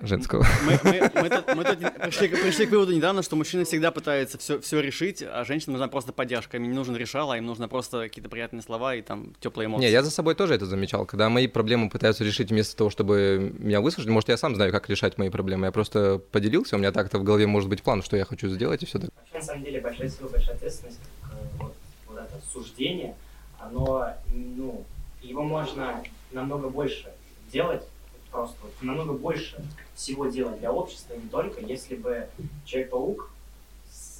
[0.02, 0.44] женского.
[0.64, 4.36] Мы, мы, мы тут, мы тут пришли, пришли к выводу недавно, что мужчины всегда пытаются
[4.36, 6.56] все, все решить, а женщинам нужна просто поддержка.
[6.56, 9.86] Им не нужен решал, а им нужно просто какие-то приятные слова и там теплые эмоции.
[9.86, 11.06] Не, я за собой тоже это замечал.
[11.06, 14.88] Когда мои проблемы пытаются решить вместо того, чтобы меня выслушать, может, я сам знаю, как
[14.90, 15.66] решать мои проблемы.
[15.66, 18.82] Я просто поделился, у меня так-то в голове может быть план, что я хочу сделать,
[18.82, 19.10] и все так.
[19.16, 21.74] Вообще, на самом деле, большая сила, большая ответственность, как, вот,
[22.08, 23.14] вот это суждение,
[23.64, 24.84] оно, ну,
[25.22, 27.12] его можно намного больше
[27.52, 27.82] делать,
[28.30, 29.62] просто вот, намного больше
[29.94, 32.28] всего делать для общества, не только, если бы
[32.64, 33.30] Человек-паук,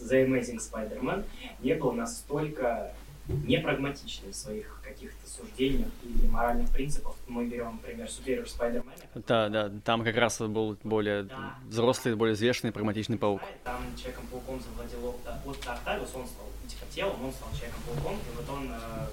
[0.00, 1.24] The Amazing Spider-Man,
[1.61, 2.92] не был настолько
[3.28, 7.14] непрагматичным в своих каких-то суждениях или моральных принципах.
[7.28, 9.22] Мы берем, например, Superior Spider-Man.
[9.26, 11.55] Да, да, там как раз был более да.
[11.68, 13.40] взрослый, более взвешенный, прагматичный паук.
[13.64, 18.70] Там Человеком-пауком завладел Отто Октавиус, он стал типа телом, он стал Человеком-пауком, и вот он
[18.72, 19.07] э,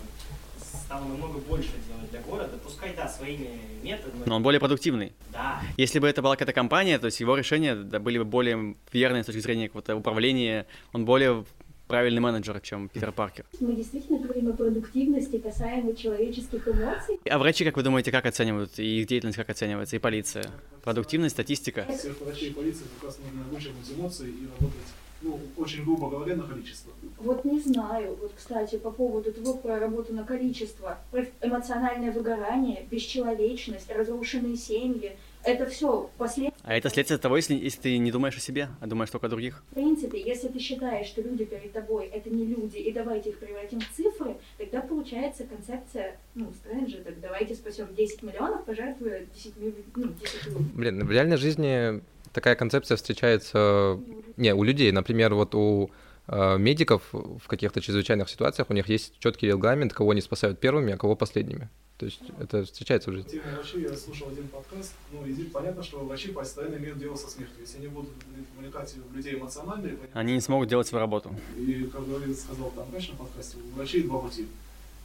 [0.90, 3.48] стал намного больше делать для города, пускай, да, своими
[3.84, 4.24] методами.
[4.26, 5.14] Но он более продуктивный.
[5.32, 5.62] Да.
[5.78, 9.22] Если бы это была какая-то компания, то есть его решения да, были бы более верные
[9.22, 11.46] с точки зрения какого-то управления, он более
[11.88, 13.46] правильный менеджер, чем Питер Паркер.
[13.60, 17.20] Мы действительно говорим о продуктивности касаемо человеческих эмоций.
[17.30, 20.46] А врачи, как вы думаете, как оценивают, и их деятельность как оценивается, и полиция?
[20.84, 21.86] Продуктивность, статистика?
[21.96, 23.20] Всех врачей и полиции как раз
[23.52, 24.88] нужно эмоции и работать
[25.22, 26.92] ну, очень грубо говоря, на количество.
[27.18, 30.98] Вот не знаю, вот, кстати, по поводу того, про работу на количество,
[31.42, 36.60] эмоциональное выгорание, бесчеловечность, разрушенные семьи, это все последствия.
[36.64, 39.30] А это следствие того, если, если ты не думаешь о себе, а думаешь только о
[39.30, 39.64] других.
[39.72, 43.40] В принципе, если ты считаешь, что люди перед тобой это не люди, и давайте их
[43.40, 49.54] превратим в цифры, тогда получается концепция, ну, Стрэнджа, так давайте спасем 10 миллионов, пожертвуя 10,
[49.96, 52.02] ну, 10 Блин, в реальной жизни
[52.34, 54.00] такая концепция встречается
[54.38, 55.92] не у людей, например, вот у
[56.28, 60.94] э, медиков в каких-то чрезвычайных ситуациях у них есть четкий регламент, кого они спасают первыми,
[60.94, 61.70] а кого последними.
[62.00, 63.24] То есть это встречается уже.
[63.24, 67.30] Тема врачи, я слушал один подкаст, ну и понятно, что врачи постоянно имеют дело со
[67.30, 67.58] смертью.
[67.60, 68.12] Если они будут
[68.56, 69.92] вовлекать людей эмоционально...
[70.14, 71.36] Они не смогут делать свою работу.
[71.58, 74.48] И, как говорит, сказал там врач на подкасте, у врачей два пути.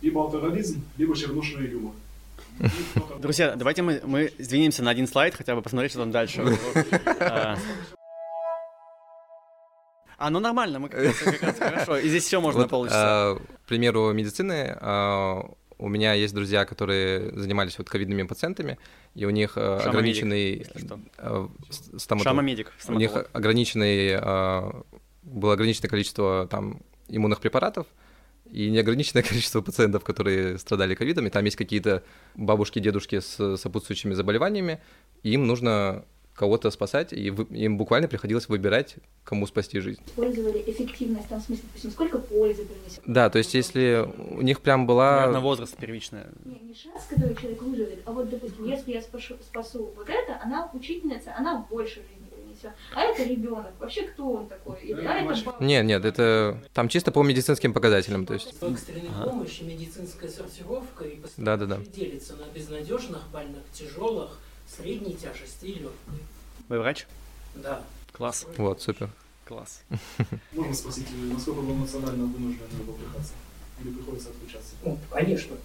[0.02, 1.94] Либо алкоголизм, либо чернушный юмор.
[3.18, 6.42] Друзья, давайте мы, мы сдвинемся на один слайд, хотя бы посмотреть, что там дальше.
[7.20, 7.56] А,
[10.16, 11.98] а, ну нормально, мы как раз, как раз хорошо.
[11.98, 13.00] И здесь все можно вот, получится.
[13.00, 18.78] А, к примеру, медицины, а, у меня есть друзья, которые занимались вот ковидными пациентами,
[19.14, 20.66] и у них Шама ограниченный...
[21.96, 22.22] Стоматолог.
[22.22, 22.72] Шама-медик.
[22.88, 24.20] У них ограниченный...
[25.22, 27.86] Было ограниченное количество там иммунных препаратов,
[28.50, 32.02] и неограниченное количество пациентов, которые страдали ковидом, и там есть какие-то
[32.34, 34.80] бабушки, дедушки с сопутствующими заболеваниями,
[35.22, 36.04] им нужно
[36.34, 40.00] кого-то спасать, и вы, им буквально приходилось выбирать, кому спасти жизнь.
[40.04, 43.02] Использовали эффективность, там, в смысле, допустим, сколько пользы принесет?
[43.06, 45.16] Да, то есть если у них прям была...
[45.16, 46.22] Наверное, возраст первичный.
[46.44, 50.40] Не, не шанс, который человек выживет, а вот, допустим, если я спашу, спасу вот это,
[50.42, 52.23] она учительница, она больше жизни
[52.64, 52.72] принесет.
[52.94, 54.80] А это ребенок, вообще кто он такой?
[54.80, 55.56] Или, а это.
[55.60, 58.54] Нет, нет, это там чисто по медицинским показателям, то есть...
[58.60, 59.30] Экстренной ага.
[59.30, 61.76] помощи, медицинская сортировка и да, да, да.
[61.78, 66.18] делится на безнадежных больных, тяжелых, средней тяжести и легкой.
[66.68, 67.06] Вы врач?
[67.54, 67.82] Да.
[68.12, 68.46] Класс.
[68.56, 69.10] Вот, супер.
[69.44, 69.82] Класс.
[70.52, 73.34] Можно спросить, насколько вы эмоционально вынуждены вовлекаться?
[73.82, 74.74] Или приходится отключаться?
[74.84, 75.56] Ну, конечно.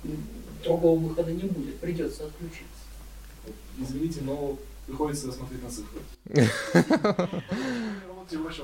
[0.63, 2.65] Другого выхода не будет, придется отключиться.
[3.79, 4.57] Извините, но
[4.89, 6.01] приходится смотреть на цифры.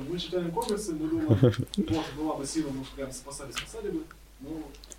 [0.09, 4.01] Мы читаем комиксы, мы думаем, вот была бы сила, мы прям спасали, спасали бы.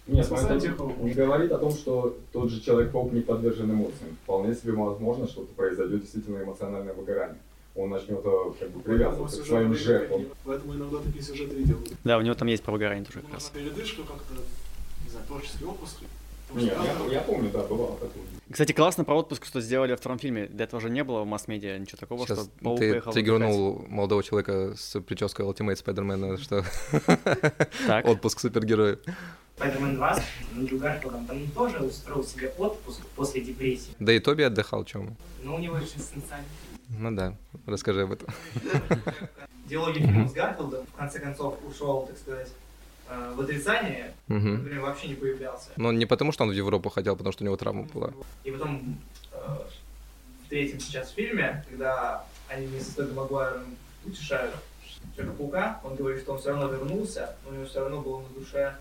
[0.08, 0.54] Нет, это
[1.02, 4.16] не говорит о том, что тот же Человек-паук не подвержен эмоциям.
[4.24, 7.38] Вполне себе возможно, что произойдет действительно эмоциональное выгорание.
[7.76, 10.26] Он начнет э, как бы привязываться к своим жертвам.
[10.44, 11.92] Поэтому иногда такие сюжеты и делают.
[12.02, 13.50] Да, у него там есть про выгорание тоже как раз.
[13.54, 14.34] Передышка как-то,
[15.04, 15.98] не знаю, творческий отпуск.
[16.54, 16.76] Нет,
[17.08, 18.22] я, я помню, да, бывало такое.
[18.50, 20.46] Кстати, классно про отпуск, что сделали во втором фильме.
[20.46, 23.84] До этого же не было в масс-медиа ничего такого, Сейчас что Паук ты поехал триггернул
[23.88, 26.64] молодого человека с прической Ultimate Spider-Man, что
[28.08, 29.00] отпуск супергероев.
[29.58, 30.22] Spider-Man 2 с
[30.54, 33.94] Эндрю Гарфилдом, там он тоже устроил себе отпуск после депрессии.
[33.98, 35.16] Да и Тоби отдыхал, чем?
[35.42, 36.46] Но у него экзистенциальный.
[36.88, 37.34] Ну да,
[37.66, 38.28] расскажи об этом.
[39.66, 42.48] диалоги фильма с Гарфилдом, в конце концов, ушел, так сказать,
[43.08, 44.54] в отрицание, Мгм.
[44.58, 45.70] например, вообще не появлялся.
[45.76, 48.12] Но не потому, что он в Европу хотел, потому что у него травма была.
[48.44, 48.98] И потом
[49.32, 49.36] э,
[50.44, 54.54] в третьем сейчас фильме, когда они вместе с Тоби Магуайром утешают
[55.14, 58.28] Человека-паука, он говорит, что он все равно вернулся, но у него все равно было на
[58.40, 58.76] душе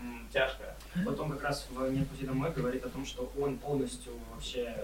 [0.00, 0.74] м, тяжко.
[1.04, 4.74] Потом как раз в «Нет пути домой» говорит о том, что он полностью вообще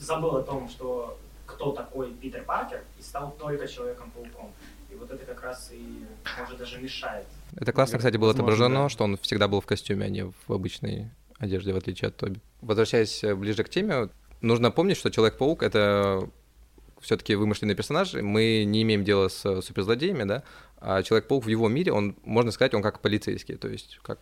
[0.00, 4.52] забыл о том, что кто такой Питер Паркер, и стал только Человеком-пауком.
[4.90, 6.04] И вот это как раз и,
[6.38, 7.26] может, даже мешает.
[7.60, 8.88] Это классно, кстати, было Возможно, отображено, да.
[8.88, 12.40] что он всегда был в костюме, а не в обычной одежде, в отличие от Тоби.
[12.60, 14.08] Возвращаясь э, ближе к теме,
[14.40, 16.28] нужно помнить, что Человек-паук— это
[17.00, 20.42] все-таки вымышленный персонаж, мы не имеем дела с э, суперзлодеями, да,
[20.78, 24.18] а Человек-паук в его мире, он, можно сказать, он как полицейский, то есть как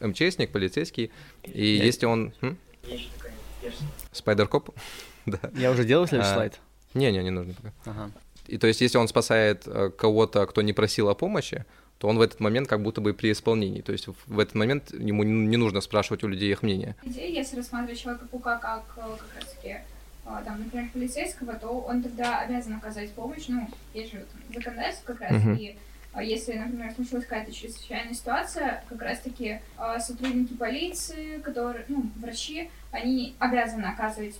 [0.00, 1.10] МЧСник, полицейский,
[1.44, 2.32] и Я- если он...
[2.40, 2.56] м?
[2.84, 3.32] Есть еще такая
[3.62, 3.84] версия.
[4.12, 4.70] Спайдер-коп?
[5.26, 5.38] да.
[5.54, 6.60] Я уже делал следующий А, слайд?
[6.94, 7.72] Не-не, не нужно пока.
[7.84, 8.10] Ага.
[8.46, 11.66] И то есть, если он спасает э, кого-то, кто не просил о помощи,
[11.98, 13.80] то он в этот момент как будто бы при исполнении.
[13.80, 16.94] То есть в- этот момент ему не нужно спрашивать у людей их мнение.
[17.04, 22.74] если рассматривать Человека-паука как э, как раз-таки, э, там, например, полицейского, то он тогда обязан
[22.74, 25.54] оказать помощь, ну, есть же там законодательство как раз, Мгм.
[25.56, 25.76] и
[26.14, 29.60] э, если, например, случилась какая-то чрезвычайная ситуация, как раз-таки
[30.00, 34.36] сотрудники полиции, которые, ну, врачи, они обязаны оказывать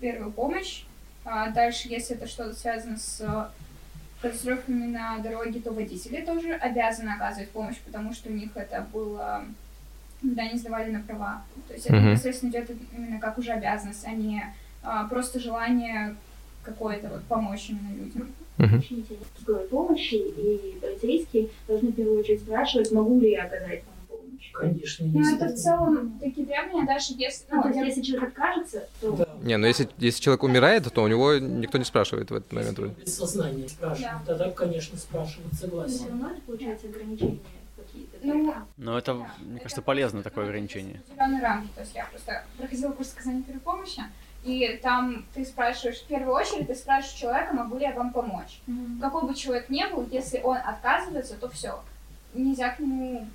[0.00, 0.84] первую помощь.
[1.24, 3.50] А дальше, если это что-то связано с
[4.20, 9.44] катастрофами на дороге, то водители тоже обязаны оказывать помощь, потому что у них это было
[10.20, 11.44] когда они сдавали на права.
[11.68, 14.42] То есть это непосредственно идет именно как уже обязанность, а не
[14.82, 16.16] а, просто желание
[16.62, 18.32] какое-то вот помочь именно людям.
[18.58, 23.94] Уточните, скорой помощи, и полицейские должны в первую очередь спрашивать, могу ли я оказать вам
[23.94, 23.97] помощь.
[24.58, 25.32] Конечно, Ну, есть.
[25.40, 27.44] это в целом такие требования, даже если...
[27.50, 29.28] Ну, то я- есть, если человек откажется, то Да.
[29.42, 32.76] Не, но если, если человек умирает, то у него никто не спрашивает в этот момент.
[32.78, 32.94] вроде.
[32.94, 36.06] Без сознания спрашивают, тогда, конечно, спрашивают, но все согласен.
[36.08, 37.38] равно это получается ограничения
[37.76, 38.16] какие-то.
[38.22, 41.00] Ну, Но это, мне кажется, полезно такое ограничение.
[41.08, 41.68] определенные рамки.
[41.74, 44.02] То есть я просто проходила курс оказания первой помощи,
[44.44, 48.60] и там ты спрашиваешь, в первую очередь ты спрашиваешь человека, могу ли я вам помочь.
[49.00, 51.80] Какой бы человек ни был, если он отказывается, то все.
[52.34, 53.26] Нельзя к нему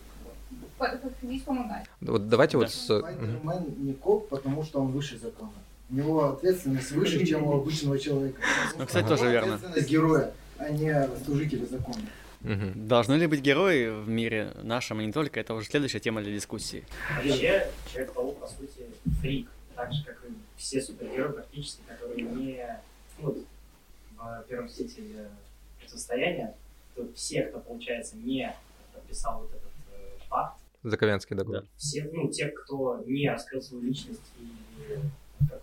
[0.78, 1.86] по- подходить помогать.
[2.02, 2.58] Вот давайте Да.
[2.60, 2.86] вот с...
[3.00, 5.52] Спайдермен не коп, потому что он выше закона.
[5.90, 8.42] У него ответственность выше, чем у обычного человека.
[8.78, 9.56] Ну, кстати, тоже верно.
[9.56, 12.02] Ответственность героя, а не служителя закона.
[12.42, 12.88] Мгм.
[12.88, 16.34] Должны ли быть герои в мире нашем, и не только, это уже следующая тема для
[16.34, 16.84] дискуссии.
[17.16, 18.86] Вообще, Человек-паук, по сути,
[19.22, 22.80] фрик, так же, как и все супергерои практически, которые не...
[23.22, 23.38] ну,
[24.18, 25.30] в первом «Мстителе»
[25.80, 26.56] противостояния,
[26.96, 28.54] то все, кто, получается, не
[28.94, 29.72] подписал вот этот
[30.34, 31.64] э, пакт, Заковянский договор.
[31.78, 34.48] все, ну, те, кто не раскрыл свою личность и
[35.50, 35.62] как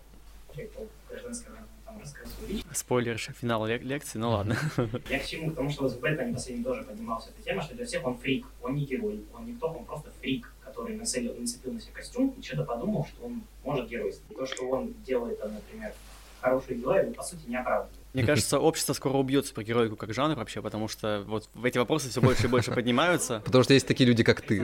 [0.53, 4.57] Человек-паук гражданского там раскрыл свою личность, Спойлер, финал лек- лекции, ну ладно.
[5.09, 5.49] я к чему?
[5.51, 8.45] Потому что вот в Бэтмене последнем тоже поднималась эта тема, что для всех он фрик,
[8.61, 12.41] он не герой, он никто, он просто фрик, который нацелил, нацепил на себя костюм и
[12.41, 14.37] что-то подумал, что он может геройствовать.
[14.37, 15.93] То, что он делает, там, например,
[16.41, 17.95] хорошие дела, его по сути не оправдывает.
[18.13, 22.09] Мне кажется, общество скоро убьет супергероику как жанр вообще, потому что вот в эти вопросы
[22.09, 23.41] все больше и больше поднимаются.
[23.45, 24.57] Потому что есть такие люди, как ты.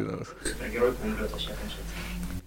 [0.44, 1.84] Супергеройка умрет вообще окончательно.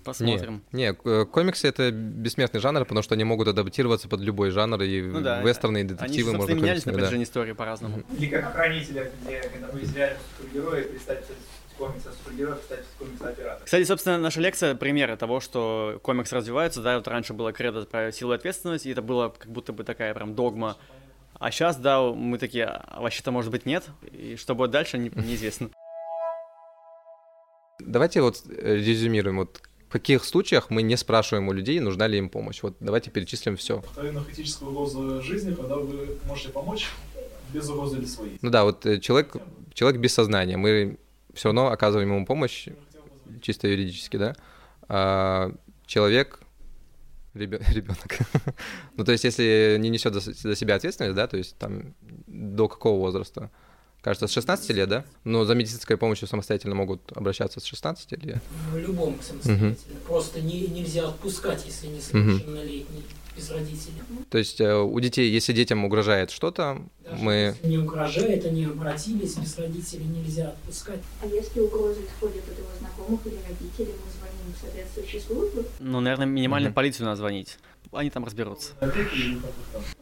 [0.05, 0.63] Посмотрим.
[0.73, 4.81] Не, не, к- комиксы это бессмертный жанр, потому что они могут адаптироваться под любой жанр,
[4.83, 5.43] и Ну да.
[5.43, 6.99] вестерны, и Они детективы же, можно менялись на комиксами, да.
[6.99, 8.03] протяжении истории по-разному.
[8.19, 11.23] Или как в «Хранителях», где когда реально супергерои, перестали
[11.89, 13.65] стали писать комиксы о пиратах.
[13.65, 16.83] Кстати, собственно, наша лекция— примеры того, что комикс развивается.
[16.83, 19.85] Да, вот раньше было кредо про силу и ответственность, и это было как будто бы
[19.85, 20.77] такая прям догма.
[21.35, 23.85] А сейчас, да, мы такие, а вообще-то, может быть, нет.
[24.13, 25.71] И что будет дальше, не- неизвестно.
[27.79, 32.19] Давайте вот э, резюмируем, вот в каких случаях мы не спрашиваем у людей, нужна ли
[32.19, 32.63] им помощь.
[32.63, 33.79] Вот давайте перечислим все.
[33.79, 36.91] Откровенно критическая угроза жизни, когда вы можете помочь
[37.53, 38.39] без угрозы для своей.
[38.43, 39.35] Ну да, вот э, человек,
[39.73, 40.99] человек без сознания, мы
[41.35, 42.69] все равно оказываем ему помощь,
[43.43, 44.35] чисто юридически, да.
[44.89, 45.53] А,
[45.87, 46.41] человек,
[47.35, 48.19] ребенок.
[48.97, 51.95] ну, то есть, если не несет за, за себя ответственность, да, то есть там
[52.27, 53.51] до какого возраста?
[54.03, 55.05] Кажется, с 16 лет, да?
[55.25, 58.43] Но за медицинской помощью самостоятельно могут обращаться с 16 лет.
[58.73, 59.77] В любом самостоятельно.
[60.07, 63.05] Просто не, нельзя отпускать, если не совершеннолетний,
[63.41, 64.03] без родителей.
[64.29, 66.83] То есть э, у детей, если детям угрожает что-то,
[67.19, 67.57] мы...
[67.63, 71.01] Не угрожает, они обратились, без родителей нельзя отпускать.
[71.23, 75.67] А если угрозы исходят от его знакомых или родителей, мы звоним в соответствующие службы?
[75.81, 76.73] Ну, наверное, минимально mm-hmm.
[76.73, 77.59] полицию надо звонить
[77.93, 78.75] они там разберутся.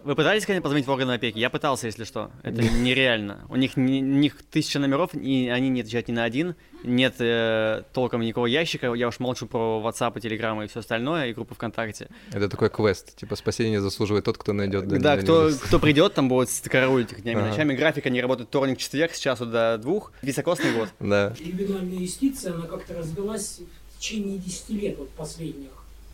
[0.05, 1.39] Вы пытались, конечно, позвонить в органы опеки?
[1.39, 2.31] Я пытался, если что.
[2.43, 3.47] Это нереально.
[3.49, 6.55] У них, не, у них тысяча номеров, и они не отвечают ни на один.
[6.85, 8.93] Нет э, толком никакого ящика.
[8.95, 12.09] Я уж молчу про WhatsApp и Telegram и все остальное, и группу ВКонтакте.
[12.33, 13.17] Это такой квест.
[13.17, 14.87] Типа спасение заслуживает тот, кто найдет.
[14.87, 17.51] Да, да кто, кто придет, там будет караулить их днями, ага.
[17.51, 17.75] ночами.
[17.75, 20.13] Графика не работает вторник, четверг, с часу до двух.
[20.23, 20.89] Високосный год.
[21.01, 21.33] Да.
[21.39, 23.61] Криминальная юстиция, она как-то развелась
[23.95, 25.71] в течение 10 лет вот последних.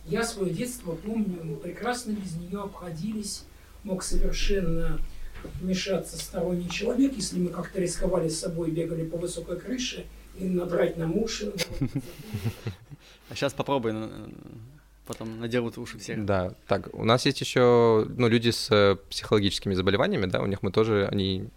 [0.07, 3.45] Я свое детство помню, мы прекрасно без нее обходились,
[3.83, 5.01] мог совершенно
[5.61, 10.07] вмешаться сторонний человек, если мы как-то рисковали с собой, бегали по высокой крыше
[10.39, 11.53] и надрать нам уши.
[13.31, 13.95] А сейчас попробуй,
[15.07, 16.27] потом надерут уши всех.
[16.27, 20.63] Да, так, у нас есть еще, ну, люди с э, психологическими заболеваниями, да, у них
[20.63, 21.49] мы тоже, они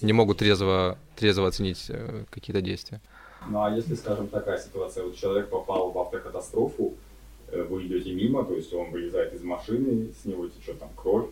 [0.00, 3.02] не могут трезво, трезво оценить э, какие-то действия.
[3.50, 6.94] Ну, а если, скажем, такая ситуация, вот человек попал в автокатастрофу,
[7.52, 11.28] Э, вы идете мимо, то есть он вылезает из машины, с него течет там кровь,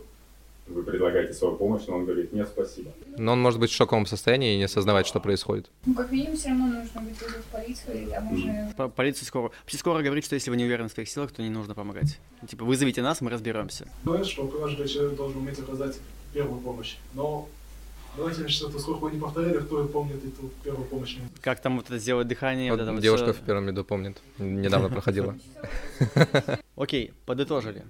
[0.69, 2.91] вы предлагаете свою помощь, но он говорит, нет, спасибо.
[3.17, 5.69] Но он может быть в шоковом состоянии и не осознавать, что происходит.
[5.85, 8.73] Ну, как минимум, все равно нужно быть вызвать полицию, или там уже...
[8.77, 9.51] По полицию скоро.
[9.61, 12.19] Вообще скоро говорит, что если вы не уверены в своих силах, то не нужно помогать.
[12.47, 13.87] Типа, вызовите нас, мы разберемся.
[14.03, 15.97] Знаешь, что каждый человек должен уметь оказать
[16.33, 16.97] первую помощь.
[17.13, 17.47] Но
[18.17, 21.17] Давайте что-то сколько вы не повторяли, кто помнит эту первую помощь.
[21.41, 22.71] Как там вот это сделать дыхание?
[22.71, 23.41] Вот вот девушка все...
[23.41, 24.17] в первом ряду помнит.
[24.39, 25.35] Недавно проходила.
[26.75, 27.85] Окей, подытожили.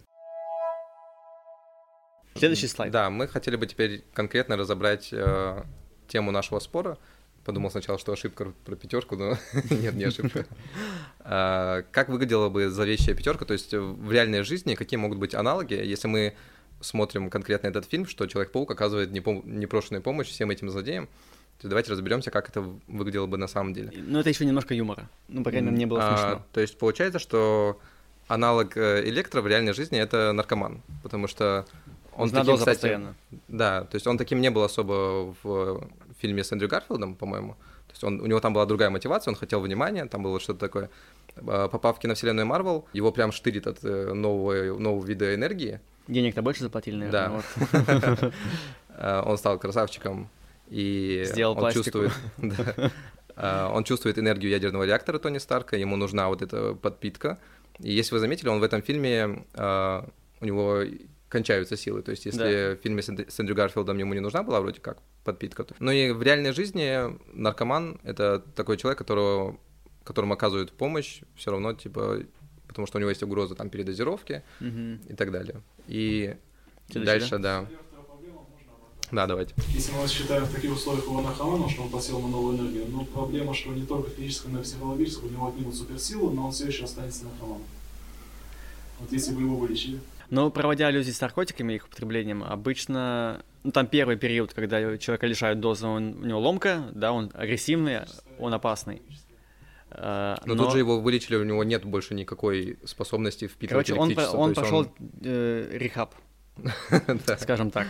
[2.40, 2.92] Следующий слайд.
[2.92, 5.64] Да, мы хотели бы теперь конкретно разобрать э,
[6.08, 6.98] тему нашего спора.
[7.46, 9.38] Подумал сначала, что ошибка про пятерку, но
[9.70, 10.46] нет, не ошибка.
[11.32, 13.46] А, как выглядела бы зловещая пятерка?
[13.46, 16.34] То есть в реальной жизни какие могут быть аналоги, если мы
[16.82, 21.08] смотрим конкретно этот фильм, что Человек-паук оказывает непрошенную помощь всем этим злодеям,
[21.62, 23.92] то давайте разберемся, как это выглядело бы на самом деле.
[23.96, 25.10] Ну, это еще немножко юмора.
[25.28, 26.46] Ну, по крайней мере, не было а, смешно.
[26.54, 27.80] то есть получается, что
[28.28, 31.66] аналог э, Электро в реальной жизни это наркоман, потому что
[32.20, 33.16] он таким, кстати, постоянно.
[33.48, 35.88] Да, то есть он таким не был особо в
[36.20, 37.54] фильме с Эндрю Гарфилдом, по-моему.
[37.88, 40.60] То есть он, у него там была другая мотивация, он хотел внимания, там было что-то
[40.60, 40.90] такое.
[41.36, 46.42] А, попав в киновселенную Марвел, его прям штырит от э, нового, нового вида энергии, Денег-то
[46.42, 47.44] больше заплатили, наверное.
[47.72, 48.32] Да.
[48.98, 50.28] Э, он стал красавчиком
[50.68, 52.12] и Сделал он чувствует,
[53.36, 57.38] э, он чувствует энергию ядерного реактора Тони Старка, ему нужна вот эта подпитка.
[57.80, 59.46] И если вы заметили, он в этом фильме
[60.42, 60.82] у него
[61.30, 62.02] кончаются силы.
[62.02, 62.76] То есть, если да.
[62.76, 65.76] в фильме с Эндрю Гарфилдом ему не нужна была вроде как подпитка, то...
[65.80, 69.58] но и в реальной жизни наркоман это такой человек, которого
[70.04, 72.24] которому оказывают помощь, все равно типа
[72.68, 75.00] потому что у него есть угроза там передозировки угу.
[75.08, 75.62] и так далее.
[75.88, 76.36] И
[76.90, 77.66] Следующий, дальше, да.
[79.12, 79.56] Да, давайте.
[79.70, 83.06] Если мы считаем в таких условиях его наркоманом, что он посел на новую энергию, но
[83.06, 86.68] проблема, что не только физическая, но и психологическая, у него отнимут суперсилу, но он все
[86.68, 87.66] еще останется наркоманом.
[89.00, 90.00] Вот если бы его вылечили.
[90.30, 95.60] Но проводя аллюзии с наркотиками их употреблением, обычно, ну там первый период, когда человека лишают
[95.60, 98.02] дозы, он, у него ломка, да, он агрессивный,
[98.38, 99.02] он опасный.
[99.92, 104.00] Э, но, но тут же его вылечили, у него нет больше никакой способности впитывать Короче,
[104.00, 104.92] он, он пошел он...
[105.24, 106.14] э, рехаб,
[107.40, 107.88] скажем так.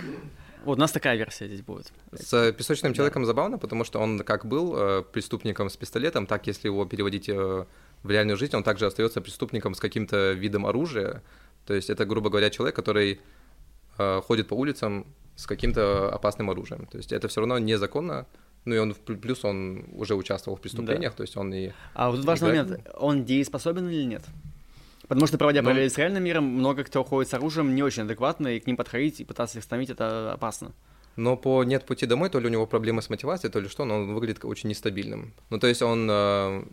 [0.66, 1.92] Вот у нас такая версия здесь будет.
[2.12, 3.28] С песочным человеком да.
[3.28, 7.66] забавно, потому что он как был э, преступником с пистолетом, так если его переводить э,
[8.04, 11.24] в реальную жизнь, он также остается преступником с каким-то видом оружия.
[11.70, 13.20] То есть это, грубо говоря, человек, который
[13.99, 15.05] э, ходит по улицам
[15.36, 16.88] с каким-то опасным оружием.
[16.88, 18.26] То есть это все равно незаконно,
[18.65, 21.17] ну и он плюс он уже участвовал в преступлениях, да.
[21.17, 21.72] то есть он и.
[21.93, 22.70] А вот тут важный играет...
[22.70, 24.24] момент: он дееспособен или нет?
[25.07, 25.67] Потому что, проводя ну...
[25.67, 28.76] параллели с реальным миром, много кто уходит с оружием не очень адекватно, и к ним
[28.76, 30.72] подходить и пытаться их остановить это опасно.
[31.17, 33.86] Но по нет пути домой, то ли у него проблемы с мотивацией, то ли что,
[33.86, 35.36] но он выглядит очень нестабильным.
[35.51, 36.63] Ну, то есть он э,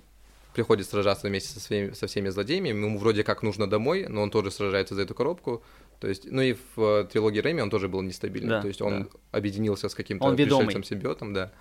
[0.56, 4.30] приходит сражаться вместе со, своими, со всеми злодеями, ему вроде как нужно домой, но он
[4.30, 5.62] тоже сражается за эту коробку.
[6.00, 8.50] То есть, ну и в э, трилогии Рэми он тоже был нестабильным.
[8.50, 9.08] Да, то есть он да.
[9.32, 11.52] объединился с каким-то пришельцем-симбиотом, да.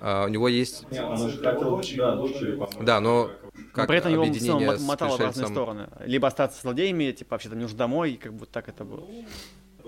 [0.00, 0.84] А, у него есть...
[2.82, 3.30] да, но
[3.72, 5.88] как При этом его в целом мотало в разные стороны.
[6.04, 9.06] Либо остаться злодеями, типа вообще там нужно домой, и как бы так это было.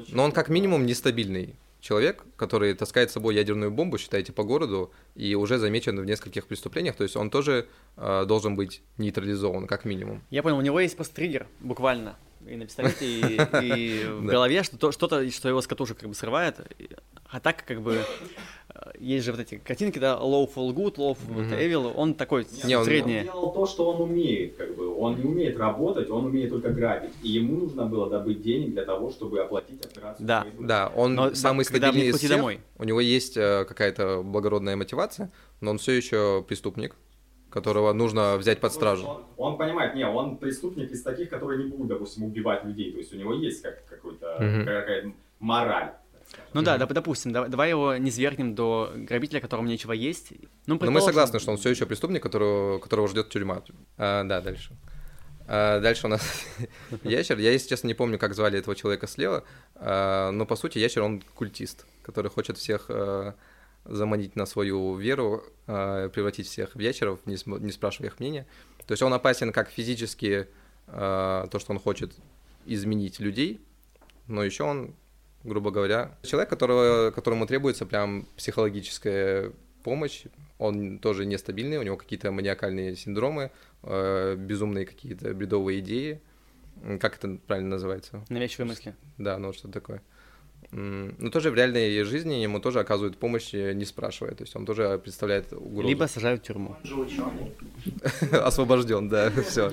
[0.09, 1.57] Но он как минимум нестабильный
[1.87, 6.47] человек, который таскает с собой ядерную бомбу, считайте, по городу, и уже замечен в нескольких
[6.47, 10.23] преступлениях, то есть он тоже э, должен быть нейтрализован, как минимум.
[10.31, 14.91] Я понял, у него есть постригер, буквально, и на пистолете, и, и в голове, что-то,
[15.31, 16.57] что его с катушек как бы срывает,
[17.31, 18.05] а так как бы
[18.99, 21.59] есть же вот эти картинки, да, lawful good, lawful mm-hmm.
[21.59, 23.19] evil, он такой не, средний.
[23.19, 26.71] Он делал то, что он умеет, как бы, он не умеет работать, он умеет только
[26.71, 27.13] грабить.
[27.23, 30.27] И ему нужно было добыть денег для того, чтобы оплатить операцию.
[30.27, 32.31] Да, да, он но, самый стабильный из всех.
[32.31, 32.61] Домой.
[32.79, 36.97] У него есть э, какая-то благородная мотивация, но он все еще преступник
[37.49, 39.07] которого нужно взять под стражу.
[39.07, 42.93] Он, он понимает, не, он преступник из таких, которые не будут, допустим, убивать людей.
[42.93, 44.65] То есть у него есть как, какой-то, mm-hmm.
[44.65, 45.93] какая-то мораль.
[46.53, 50.33] Ну да, допустим, давай, давай его не свергнем до грабителя, которому нечего есть.
[50.67, 53.63] Ну, Но мы согласны, что он все еще преступник, которого, которого ждет тюрьма.
[53.97, 54.73] А, да, дальше.
[55.49, 56.23] А, дальше у нас
[57.05, 57.39] ящер.
[57.39, 61.03] Я, если честно, не помню, как звали этого человека слева, а, но по сути ящер
[61.03, 63.35] он культист, который хочет всех а,
[63.85, 68.47] заманить на свою веру, а, превратить всех в ящеров, не, не спрашивая их мнения.
[68.87, 70.49] То есть он опасен как физически,
[70.87, 72.13] а, то, что он хочет
[72.65, 73.61] изменить людей,
[74.27, 74.95] но еще он
[75.47, 76.19] грубо говоря.
[76.23, 80.25] Человек, которого, которому требуется прям психологическая помощь,
[80.59, 86.21] он тоже нестабильный, у него какие-то маниакальные синдромы, э, безумные какие-то бредовые идеи.
[87.01, 88.25] Как это правильно называется?
[88.29, 88.95] Навязчивые мысли.
[89.17, 90.03] Да, ну что такое.
[90.73, 94.35] Но тоже в реальной жизни ему тоже оказывают помощь, не спрашивая.
[94.35, 95.89] То есть он тоже представляет угрозу.
[95.89, 96.77] Либо сажают в тюрьму.
[98.33, 99.73] Освобожден, да, все.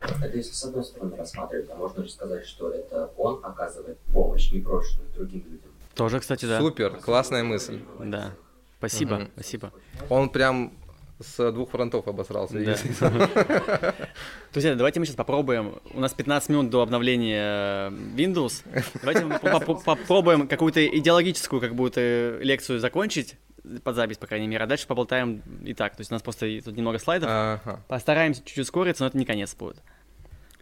[0.00, 4.52] Это если с одной стороны рассматривать, то можно же сказать, что это он оказывает помощь
[4.52, 5.70] непрошенную другим людям.
[5.94, 6.60] Тоже, кстати, да.
[6.60, 7.80] Супер, классная мысль.
[7.98, 8.32] Да.
[8.78, 9.72] Спасибо, спасибо.
[10.08, 10.72] Он прям
[11.20, 12.58] с двух фронтов обосрался.
[12.58, 12.76] Да.
[14.52, 15.80] Друзья, давайте мы сейчас попробуем.
[15.92, 18.62] У нас 15 минут до обновления Windows.
[19.00, 23.36] Давайте мы попробуем какую-то идеологическую как будто лекцию закончить
[23.82, 25.96] под запись, по крайней мере, а дальше поболтаем и так.
[25.96, 27.28] То есть у нас просто тут немного слайдов.
[27.30, 27.82] Ага.
[27.88, 29.82] Постараемся чуть-чуть ускориться, но это не конец будет.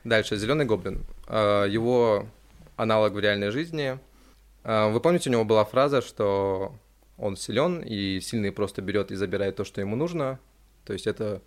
[0.05, 1.05] Дальше, Зеленый гоблин.
[1.27, 2.27] А, его
[2.77, 3.99] аналог в реальной жизни.
[4.65, 6.75] А, вы помните, у него была фраза, что
[7.19, 10.39] он силен и сильный просто берет и забирает то, что ему нужно.
[10.85, 11.43] То есть это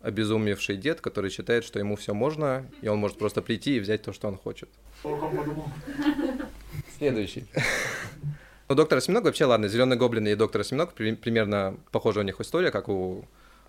[0.00, 4.02] обезумевший дед, который считает, что ему все можно, и он может просто прийти и взять
[4.02, 4.68] то, что он хочет.
[6.98, 7.46] Следующий.
[8.68, 12.70] Ну, доктор Осьминог вообще, ладно, Зеленый гоблин и доктор Осьминог примерно похожа у них история,
[12.70, 13.24] как у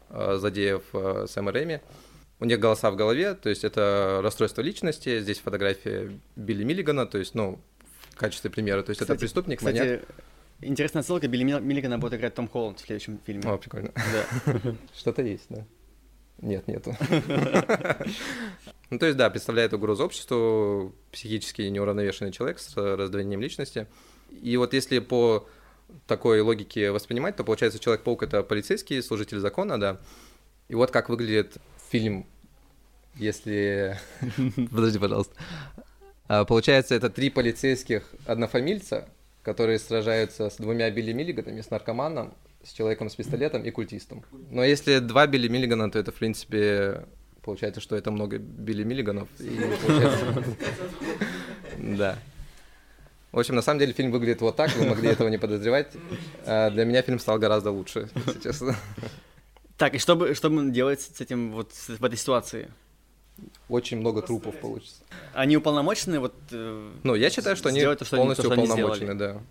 [0.10, 1.80] э, злодеев э, Сэма Рэйми.
[2.40, 5.20] У них голоса в голове, то есть это расстройство личности.
[5.20, 7.60] Здесь фотография Билли Миллигана, то есть, ну,
[8.12, 8.84] в качестве примера.
[8.84, 10.02] То есть кстати, это преступник, кстати, маньяк.
[10.62, 13.44] Интересная ссылка, Билли Миллигана будет играть Том Холланд в следующем фильме.
[13.50, 13.92] О, прикольно.
[13.96, 14.76] Да.
[14.96, 15.66] Что-то есть, да.
[16.42, 16.96] Нет, нету.
[18.90, 23.88] Ну, то есть, да, представляет угрозу обществу психически неуравновешенный человек с раздвоением личности.
[24.42, 25.48] И вот если по
[26.08, 30.02] такой логике воспринимать, то получается Человек-паук— это полицейский, служитель закона, да.
[30.68, 31.56] И вот как выглядит
[31.90, 32.28] фильм,
[33.16, 33.98] если...
[34.72, 35.36] Подожди, пожалуйста.
[36.28, 39.08] А, получается, это три полицейских однофамильца,
[39.44, 42.34] которые сражаются с двумя Билли Миллиганами, с наркоманом,
[42.64, 44.24] с человеком с пистолетом и культистом.
[44.50, 47.06] Но если два Билли Миллигана, то это, в принципе,
[47.42, 49.28] получается, что это много Билли Миллиганов.
[51.78, 52.20] Да.
[53.32, 55.94] В общем, на самом деле фильм выглядит вот так, вы могли этого не подозревать.
[56.46, 58.76] А для меня фильм стал гораздо лучше, если честно.
[59.78, 62.70] Так, и что, бы, что делать с этим вот в этой ситуации?
[63.70, 65.02] Очень много трупов получится.
[65.34, 66.34] Они уполномочены вот...
[66.52, 69.42] Э, ну, я считаю, что они то, что полностью они, то, что уполномочены, да.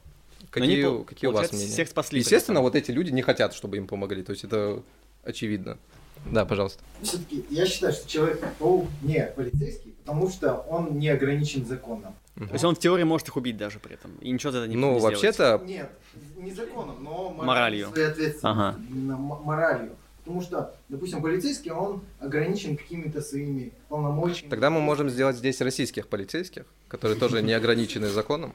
[0.51, 1.71] Какие, они, какие у вас мнения?
[1.71, 2.21] Всех спасли.
[2.21, 4.83] Естественно, вот эти люди не хотят, чтобы им помогли, то есть это
[5.23, 5.79] очевидно.
[6.27, 6.83] Да, пожалуйста.
[7.03, 12.15] Все-таки я считаю, что Человек-паук не полицейский, потому что он не ограничен законом.
[12.37, 12.47] Угу.
[12.47, 14.69] То есть он в теории может их убить даже при этом, и ничего за это
[14.69, 15.63] не Ну, вообще-то...
[15.65, 15.91] Нет,
[16.37, 17.89] не законом, но моралью.
[17.89, 18.77] Своей ага.
[18.79, 19.97] моралью.
[20.31, 24.49] Потому что, допустим, полицейский, он ограничен какими-то своими полномочиями.
[24.49, 28.55] Тогда мы можем сделать здесь российских полицейских, которые тоже не ограничены законом.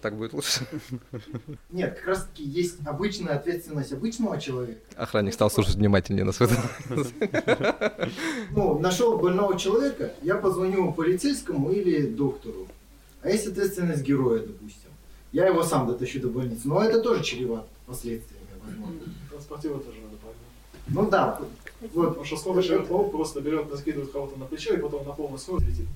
[0.00, 0.66] Так будет лучше.
[1.70, 4.80] Нет, как раз таки есть обычная ответственность обычного человека.
[4.96, 6.48] Охранник стал слушать внимательнее на свой
[8.52, 12.66] Ну, нашел больного человека, я позвоню полицейскому или доктору.
[13.20, 14.88] А есть ответственность героя, допустим.
[15.32, 16.66] Я его сам дотащу до больницы.
[16.66, 19.00] Но это тоже чревато последствиями, возможно.
[19.28, 20.00] Транспортировать тоже
[20.90, 21.40] ну да.
[21.92, 22.08] Вот.
[22.08, 25.38] Потому что сколько человек паук просто берет, накидывает кого-то на плечо и потом на полную
[25.38, 25.86] скорость летит.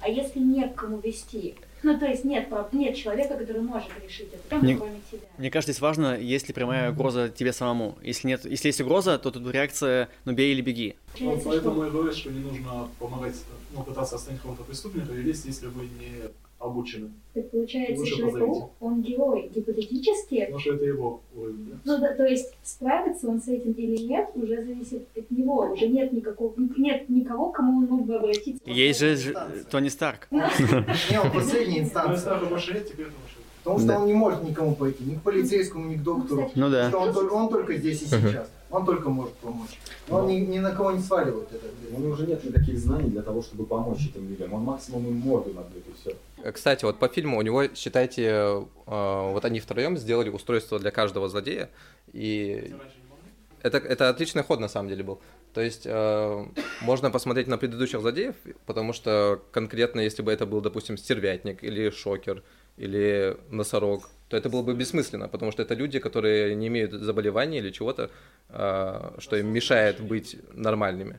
[0.00, 1.54] А если нет кому вести?
[1.82, 5.20] Ну, то есть нет, нет человека, который может решить это, мне, кроме тебя.
[5.38, 7.96] Мне кажется, здесь важно, есть ли прямая угроза тебе самому.
[8.02, 10.96] Если нет, если есть угроза, то тут реакция «ну бей или беги».
[11.18, 13.34] Ну, поэтому я говорю, что не нужно помогать,
[13.74, 16.30] ну, пытаться остановить кого-то преступника, или если вы не
[16.60, 17.10] обучены.
[17.34, 20.40] Так получается, Человек-паук, он герой гипотетически.
[20.40, 21.78] Потому что это его уровень, да?
[21.84, 25.70] Ну да, то есть справится он с этим или нет, уже зависит от него.
[25.72, 28.62] Уже нет никакого, нет никого, к кому он мог бы обратиться.
[28.64, 29.34] Есть же
[29.70, 30.28] Тони Старк.
[30.30, 32.38] Не, он последняя инстанция.
[32.38, 33.06] Тони Старк нет, теперь
[33.62, 36.50] Потому что он не может никому пойти, ни к полицейскому, ни к доктору.
[36.54, 36.90] Ну да.
[36.94, 38.48] Он только здесь и сейчас.
[38.70, 39.78] Он только может помочь.
[40.08, 41.66] Он ни, ни на кого не сваливает это.
[41.92, 44.52] У него уже нет никаких знаний для того, чтобы помочь этим людям.
[44.52, 46.16] Он максимум им морду набьет и все.
[46.42, 50.90] Э, кстати, вот по фильму у него, считайте, э, вот они втроем сделали устройство для
[50.90, 51.68] каждого злодея.
[52.12, 52.72] И
[53.62, 55.20] это, это отличный ход на самом деле был.
[55.52, 56.46] То есть э,
[56.80, 61.90] можно посмотреть на предыдущих злодеев, потому что конкретно, если бы это был, допустим, стервятник или
[61.90, 62.44] шокер,
[62.76, 67.58] или носорог, то это было бы бессмысленно, потому что это люди, которые не имеют заболевания
[67.58, 68.10] или чего-то,
[68.48, 71.18] э, что им мешает быть нормальными.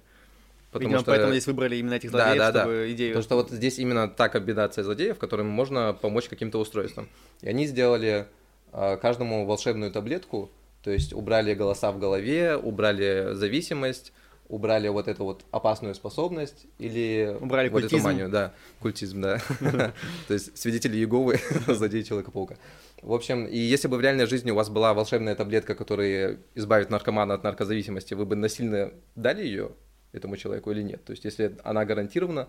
[0.72, 1.12] Потому Видимо, что...
[1.12, 2.92] поэтому здесь выбрали именно этих злодеев, да, да, чтобы да.
[2.94, 3.12] идею...
[3.12, 7.10] Потому что вот здесь именно та комбинация злодеев, которым можно помочь каким-то устройством.
[7.42, 8.28] И они сделали
[8.72, 10.50] э, каждому волшебную таблетку,
[10.82, 14.14] то есть убрали голоса в голове, убрали зависимость,
[14.52, 17.96] убрали вот эту вот опасную способность или убрали вот культизм.
[17.96, 19.42] эту манию, да, культизм, да.
[20.28, 22.58] То есть свидетели Иеговы, злодеи Человека-паука.
[23.02, 26.90] В общем, и если бы в реальной жизни у вас была волшебная таблетка, которая избавит
[26.92, 29.72] наркомана от наркозависимости, вы бы насильно дали ее
[30.12, 31.04] этому человеку или нет?
[31.04, 32.48] То есть если она гарантирована,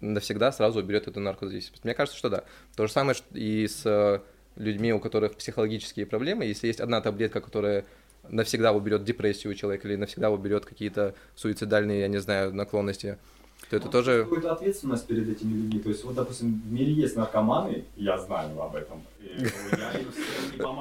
[0.00, 1.84] навсегда сразу уберет эту наркозависимость.
[1.84, 2.44] Мне кажется, что да.
[2.76, 4.20] То же самое и с э,
[4.56, 6.44] людьми, у которых психологические проблемы.
[6.44, 7.84] Если есть одна таблетка, которая
[8.28, 13.18] навсегда уберет депрессию у человека или навсегда уберет какие-то суицидальные, я не знаю, наклонности,
[13.74, 14.22] то это ну, тоже...
[14.22, 15.80] Какую-то ответственность перед этими людьми.
[15.80, 19.02] То есть, вот, допустим, в мире есть наркоманы, я знаю об этом.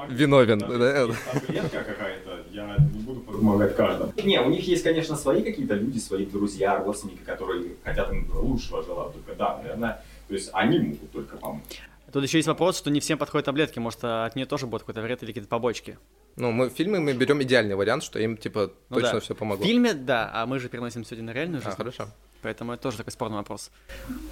[0.10, 0.68] Виновен, да?
[0.68, 4.14] Таблетка какая-то, я не буду помогать каждому.
[4.24, 8.84] Не, у них есть, конечно, свои какие-то люди, свои друзья, родственники, которые хотят им лучшего
[8.84, 9.14] желать.
[9.14, 11.82] Только да, наверное, то есть они могут только помочь.
[12.12, 15.02] Тут еще есть вопрос, что не всем подходят таблетки, может, от нее тоже будет какой-то
[15.02, 15.98] вред или какие-то побочки.
[16.36, 19.20] Ну, мы в фильме мы берем идеальный вариант, что им, типа, ну, точно да.
[19.20, 19.64] все помогло.
[19.64, 21.74] В фильме, да, а мы же переносим сегодня на реальную жизнь.
[21.74, 22.08] А, хорошо.
[22.44, 23.72] Поэтому это тоже такой спорный вопрос.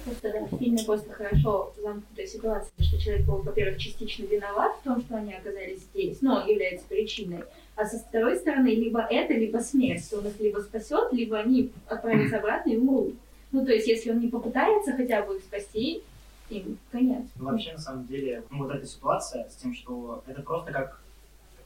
[0.06, 5.16] В фильме просто хорошо замкнутая ситуация, что человек был, во-первых, частично виноват в том, что
[5.16, 7.44] они оказались здесь, но является причиной.
[7.74, 10.06] А со второй стороны, либо это, либо смерть.
[10.12, 13.14] Он их либо спасет, либо они отправятся обратно и умрут.
[13.50, 16.02] Ну, то есть, если он не попытается хотя бы их спасти,
[16.50, 17.24] им конец.
[17.36, 21.01] Ну, вообще, на самом деле, ну, вот эта ситуация с тем, что это просто как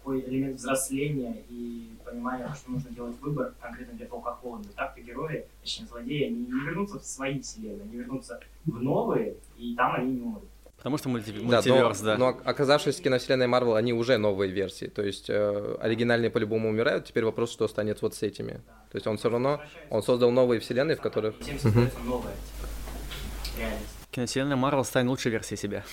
[0.06, 4.68] такой элемент взросления и понимания, что нужно делать выбор конкретно для паука холода.
[4.76, 9.74] Так-то герои, точнее злодеи, они не вернутся в свои вселенные, они вернутся в новые, и
[9.74, 10.44] там они не умрут.
[10.76, 11.32] Потому что мульти...
[11.32, 12.16] мультиверс, да.
[12.16, 12.38] Но, да.
[12.38, 14.86] но оказавшись в киновселенной Марвел, они уже новые версии.
[14.86, 17.06] То есть э, оригинальные по-любому умирают.
[17.06, 18.52] Теперь вопрос, что станет вот с этими.
[18.52, 18.58] Да.
[18.92, 21.36] То есть он все равно, он создал новые вселенные, в которых...
[21.40, 23.96] Всем создается новая, типа, реальность.
[24.12, 25.84] Киновселенная Марвел станет лучшей версией себя.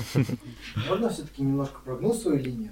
[0.88, 2.70] Можно все-таки немножко прогнуть свою линию?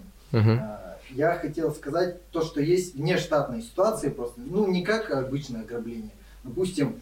[1.14, 6.12] Я хотел сказать то, что есть внештатные ситуации просто, ну не как обычное ограбление.
[6.44, 7.00] Допустим,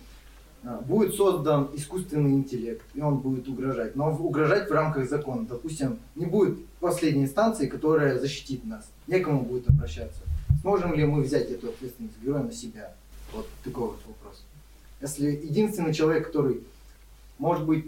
[0.63, 5.45] а, будет создан искусственный интеллект, и он будет угрожать, но угрожать в рамках закона.
[5.47, 8.89] Допустим, не будет последней инстанции, которая защитит нас.
[9.07, 10.21] Некому будет обращаться.
[10.61, 12.93] Сможем ли мы взять эту ответственность героя на себя?
[13.33, 14.43] Вот такой вот вопрос.
[15.01, 16.63] Если единственный человек, который,
[17.37, 17.85] может быть,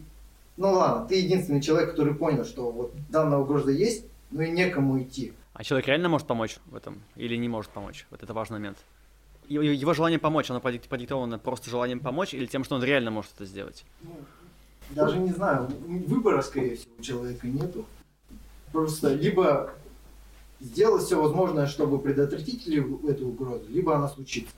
[0.55, 5.01] ну ладно, ты единственный человек, который понял, что вот данная угроза есть, но и некому
[5.01, 5.33] идти.
[5.61, 8.07] А человек реально может помочь в этом или не может помочь?
[8.09, 8.79] Вот это важный момент.
[9.47, 13.45] Его желание помочь, оно продиктовано просто желанием помочь или тем, что он реально может это
[13.45, 13.85] сделать?
[14.01, 14.17] Ну,
[14.89, 15.69] даже не знаю,
[16.07, 17.85] выбора, скорее всего, у человека нету.
[18.71, 19.71] Просто либо
[20.59, 24.55] сделать все возможное, чтобы предотвратить эту угрозу, либо она случится.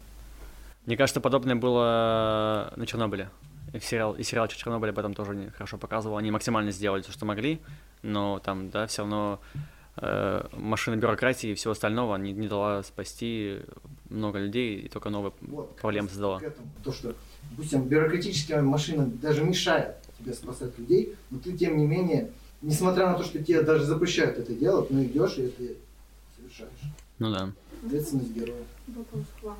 [0.85, 3.29] Мне кажется, подобное было на Чернобыле.
[3.73, 6.15] И сериал, и сериал Чернобыль об этом тоже хорошо показывал.
[6.15, 7.59] Они максимально сделали все, что могли,
[8.03, 9.41] но там, да, все равно
[9.97, 13.59] э, машина бюрократии и всего остального не, не дала спасти
[14.09, 16.37] много людей, и только новые вот, проблемы создала.
[16.37, 17.15] этому, то, что,
[17.51, 22.31] допустим, бюрократическая машина даже мешает тебе спасать людей, но ты, тем не менее,
[22.61, 25.63] несмотря на то, что тебе даже запрещают это делать, но идешь и это
[26.37, 26.71] совершаешь.
[27.19, 27.51] Ну да.
[27.85, 28.63] Ответственность героя.
[28.87, 29.57] Вопрос к вам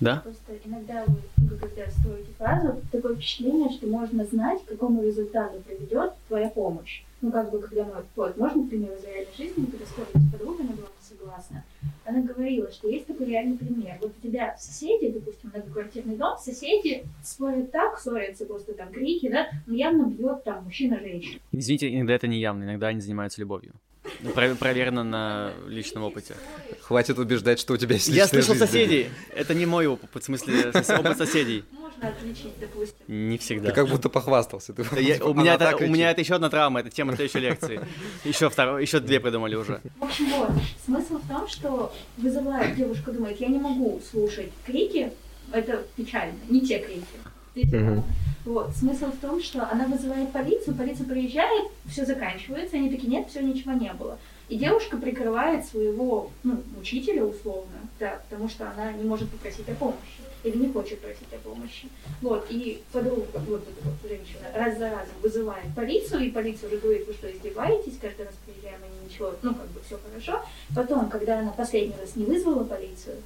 [0.00, 0.16] да?
[0.16, 5.60] Просто иногда вы, ну, когда строите фразу, такое впечатление, что можно знать, к какому результату
[5.60, 7.02] приведет твоя помощь.
[7.22, 10.64] Ну, как бы, когда мы, вот, можно, например, из реальной жизни, когда спорили с подругой,
[10.64, 11.64] она была согласна.
[12.06, 13.96] Она говорила, что есть такой реальный пример.
[14.00, 19.48] Вот у тебя соседи, допустим, многоквартирный дом, соседи спорят так, ссорятся просто там крики, да,
[19.66, 21.40] но явно бьет там мужчина женщину.
[21.52, 23.74] Извините, иногда это не явно, иногда они занимаются любовью.
[24.22, 26.34] Ну, проверено на личном опыте.
[26.80, 28.66] Хватит убеждать, что у тебя есть Я слышал жизнь.
[28.66, 29.08] соседей.
[29.34, 31.64] Это не мой опыт, в смысле, опыт соседей.
[32.00, 33.04] Можно отличить, допустим.
[33.08, 33.68] Не всегда.
[33.68, 34.72] Ты как будто похвастался.
[34.72, 37.80] Ты, я, у, меня это, у меня это еще одна травма, это тема следующей лекции.
[38.24, 39.80] Еще, второй, еще две придумали уже.
[39.98, 40.50] В общем, вот,
[40.84, 45.12] смысл в том, что вызывает, девушка думает, я не могу слушать крики,
[45.52, 47.74] это печально, не те крики.
[47.74, 48.04] Угу.
[48.46, 48.76] Вот.
[48.76, 53.40] Смысл в том, что она вызывает полицию, полиция приезжает, все заканчивается, они такие, нет, все,
[53.40, 54.18] ничего не было.
[54.48, 59.74] И девушка прикрывает своего ну, учителя условно, да, потому что она не может попросить о
[59.74, 61.88] помощи или не хочет просить о помощи.
[62.22, 66.78] Вот, и подруга, вот эта вот женщина, раз за разом вызывает полицию, и полиция уже
[66.78, 70.44] говорит, вы что, издеваетесь, каждый раз приезжаем, они ничего, ну, как бы все хорошо.
[70.74, 73.16] Потом, когда она последний раз не вызвала полицию,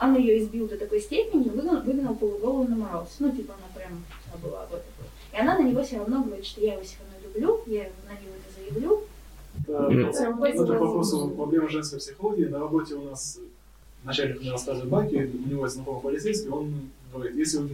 [0.00, 3.16] он ее избил до такой степени, выгнал, выгнал полуголую на мороз.
[3.20, 5.06] Ну, типа, она прям вся была вот такой.
[5.32, 8.12] И она на него все равно говорит, что я его все равно люблю, я на
[8.12, 9.04] него это заявлю.
[9.68, 12.46] Это, это вопрос проблемы женской психологии.
[12.46, 13.38] На работе у нас
[14.04, 17.68] начальник мне рассказывает байки, у него есть знакомый полицейский, он говорит, если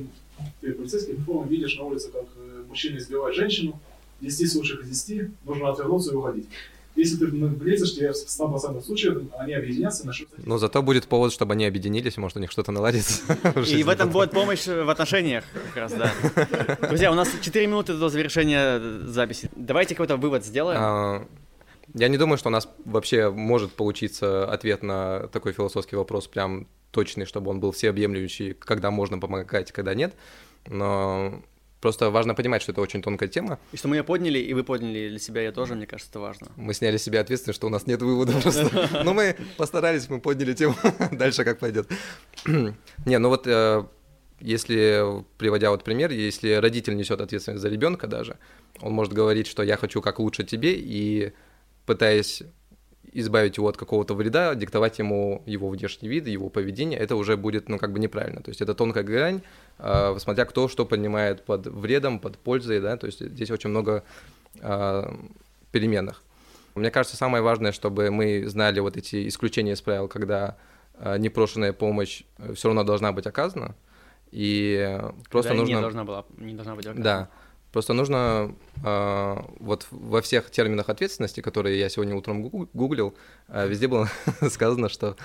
[0.60, 3.80] ты полицейский, по видишь на улице, как э, мужчина избивает женщину,
[4.20, 6.46] 10 случаев из 10 нужно отвернуться и уходить.
[6.98, 10.32] Если ты влезешь, тебе в 100% случаев они объединятся на что-то.
[10.44, 13.22] Но зато будет повод, чтобы они объединились, может, у них что-то наладится.
[13.68, 16.12] И в этом будет помощь в отношениях как раз, да.
[16.88, 19.48] Друзья, у нас 4 минуты до завершения записи.
[19.54, 21.28] Давайте какой-то вывод сделаем.
[21.94, 26.66] Я не думаю, что у нас вообще может получиться ответ на такой философский вопрос прям
[26.90, 30.14] точный, чтобы он был всеобъемлющий, когда можно помогать, когда нет.
[30.66, 31.42] Но
[31.80, 33.60] Просто важно понимать, что это очень тонкая тема.
[33.70, 36.18] И что мы ее подняли, и вы подняли для себя ее тоже, мне кажется, это
[36.18, 36.48] важно.
[36.56, 38.88] Мы сняли с себя ответственность, что у нас нет вывода просто.
[39.04, 40.74] Но мы постарались, мы подняли тему,
[41.12, 41.88] дальше как пойдет.
[42.46, 43.84] Не, ну вот э,
[44.40, 48.38] если, приводя вот пример, если родитель несет ответственность за ребенка даже,
[48.80, 51.32] он может говорить, что я хочу как лучше тебе, и
[51.88, 52.42] пытаясь
[53.14, 57.70] избавить его от какого-то вреда, диктовать ему его внешний вид, его поведение, это уже будет,
[57.70, 58.42] ну, как бы неправильно.
[58.42, 59.40] То есть это тонкая грань,
[59.78, 64.04] э, смотря кто что понимает под вредом, под пользой, да, то есть здесь очень много
[64.60, 65.14] э,
[65.72, 66.22] переменных.
[66.74, 70.58] Мне кажется, самое важное, чтобы мы знали вот эти исключения из правил, когда
[70.98, 73.74] э, непрошенная помощь э, все равно должна быть оказана,
[74.32, 75.74] и просто да, нужно...
[75.74, 77.04] не должна, была, не должна быть оказана.
[77.04, 77.28] Да,
[77.78, 83.14] Просто нужно э, вот во всех терминах ответственности, которые я сегодня утром гуглил,
[83.46, 84.10] э, везде было
[84.50, 85.16] сказано, что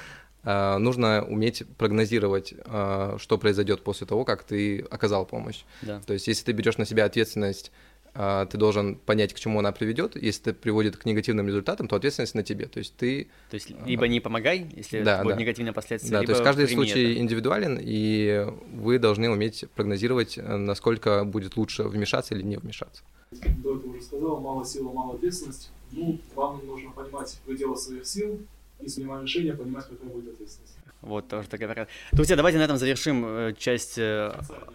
[0.43, 5.64] э, нужно уметь прогнозировать, э, что произойдет после того, как ты оказал помощь.
[5.82, 5.99] Да.
[6.06, 7.72] То есть, если ты берешь на себя ответственность
[8.14, 10.16] ты должен понять, к чему она приведет.
[10.16, 12.68] Если это приводит к негативным результатам, то ответственность на тебе.
[12.68, 13.28] То есть ты...
[13.49, 15.41] То есть либо не помогай, если да, будет да.
[15.41, 17.22] негативные последствия, Да, либо то есть каждый случай это.
[17.22, 23.03] индивидуален, и вы должны уметь прогнозировать, э, насколько будет лучше вмешаться или не вмешаться.
[23.32, 25.70] До этого уже сказал, мало сил, мало ответственности.
[25.91, 28.39] Ну, вам нужно понимать предела своих сил
[28.80, 30.78] и с пониманием решения понимать, какая будет ответственность.
[31.01, 34.32] Вот, тоже такая Друзья, давайте на этом завершим э, часть, э,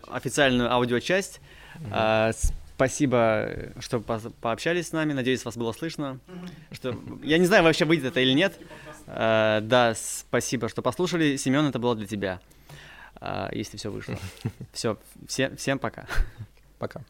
[0.09, 1.41] официальную аудиочасть.
[1.76, 2.53] Mm-hmm.
[2.79, 5.12] Спасибо, что по пообщались с нами.
[5.12, 6.20] Надеюсь, вас было слышно.
[6.70, 6.97] Что...
[7.24, 8.57] Я не знаю, вообще выйдет это или нет.
[9.09, 11.35] Uh, да, спасибо, что послушали.
[11.35, 12.41] Семен, это было для тебя.
[13.16, 14.16] Uh, если все вышло.
[14.72, 16.07] Все, все, всем пока.
[16.79, 17.01] Пока.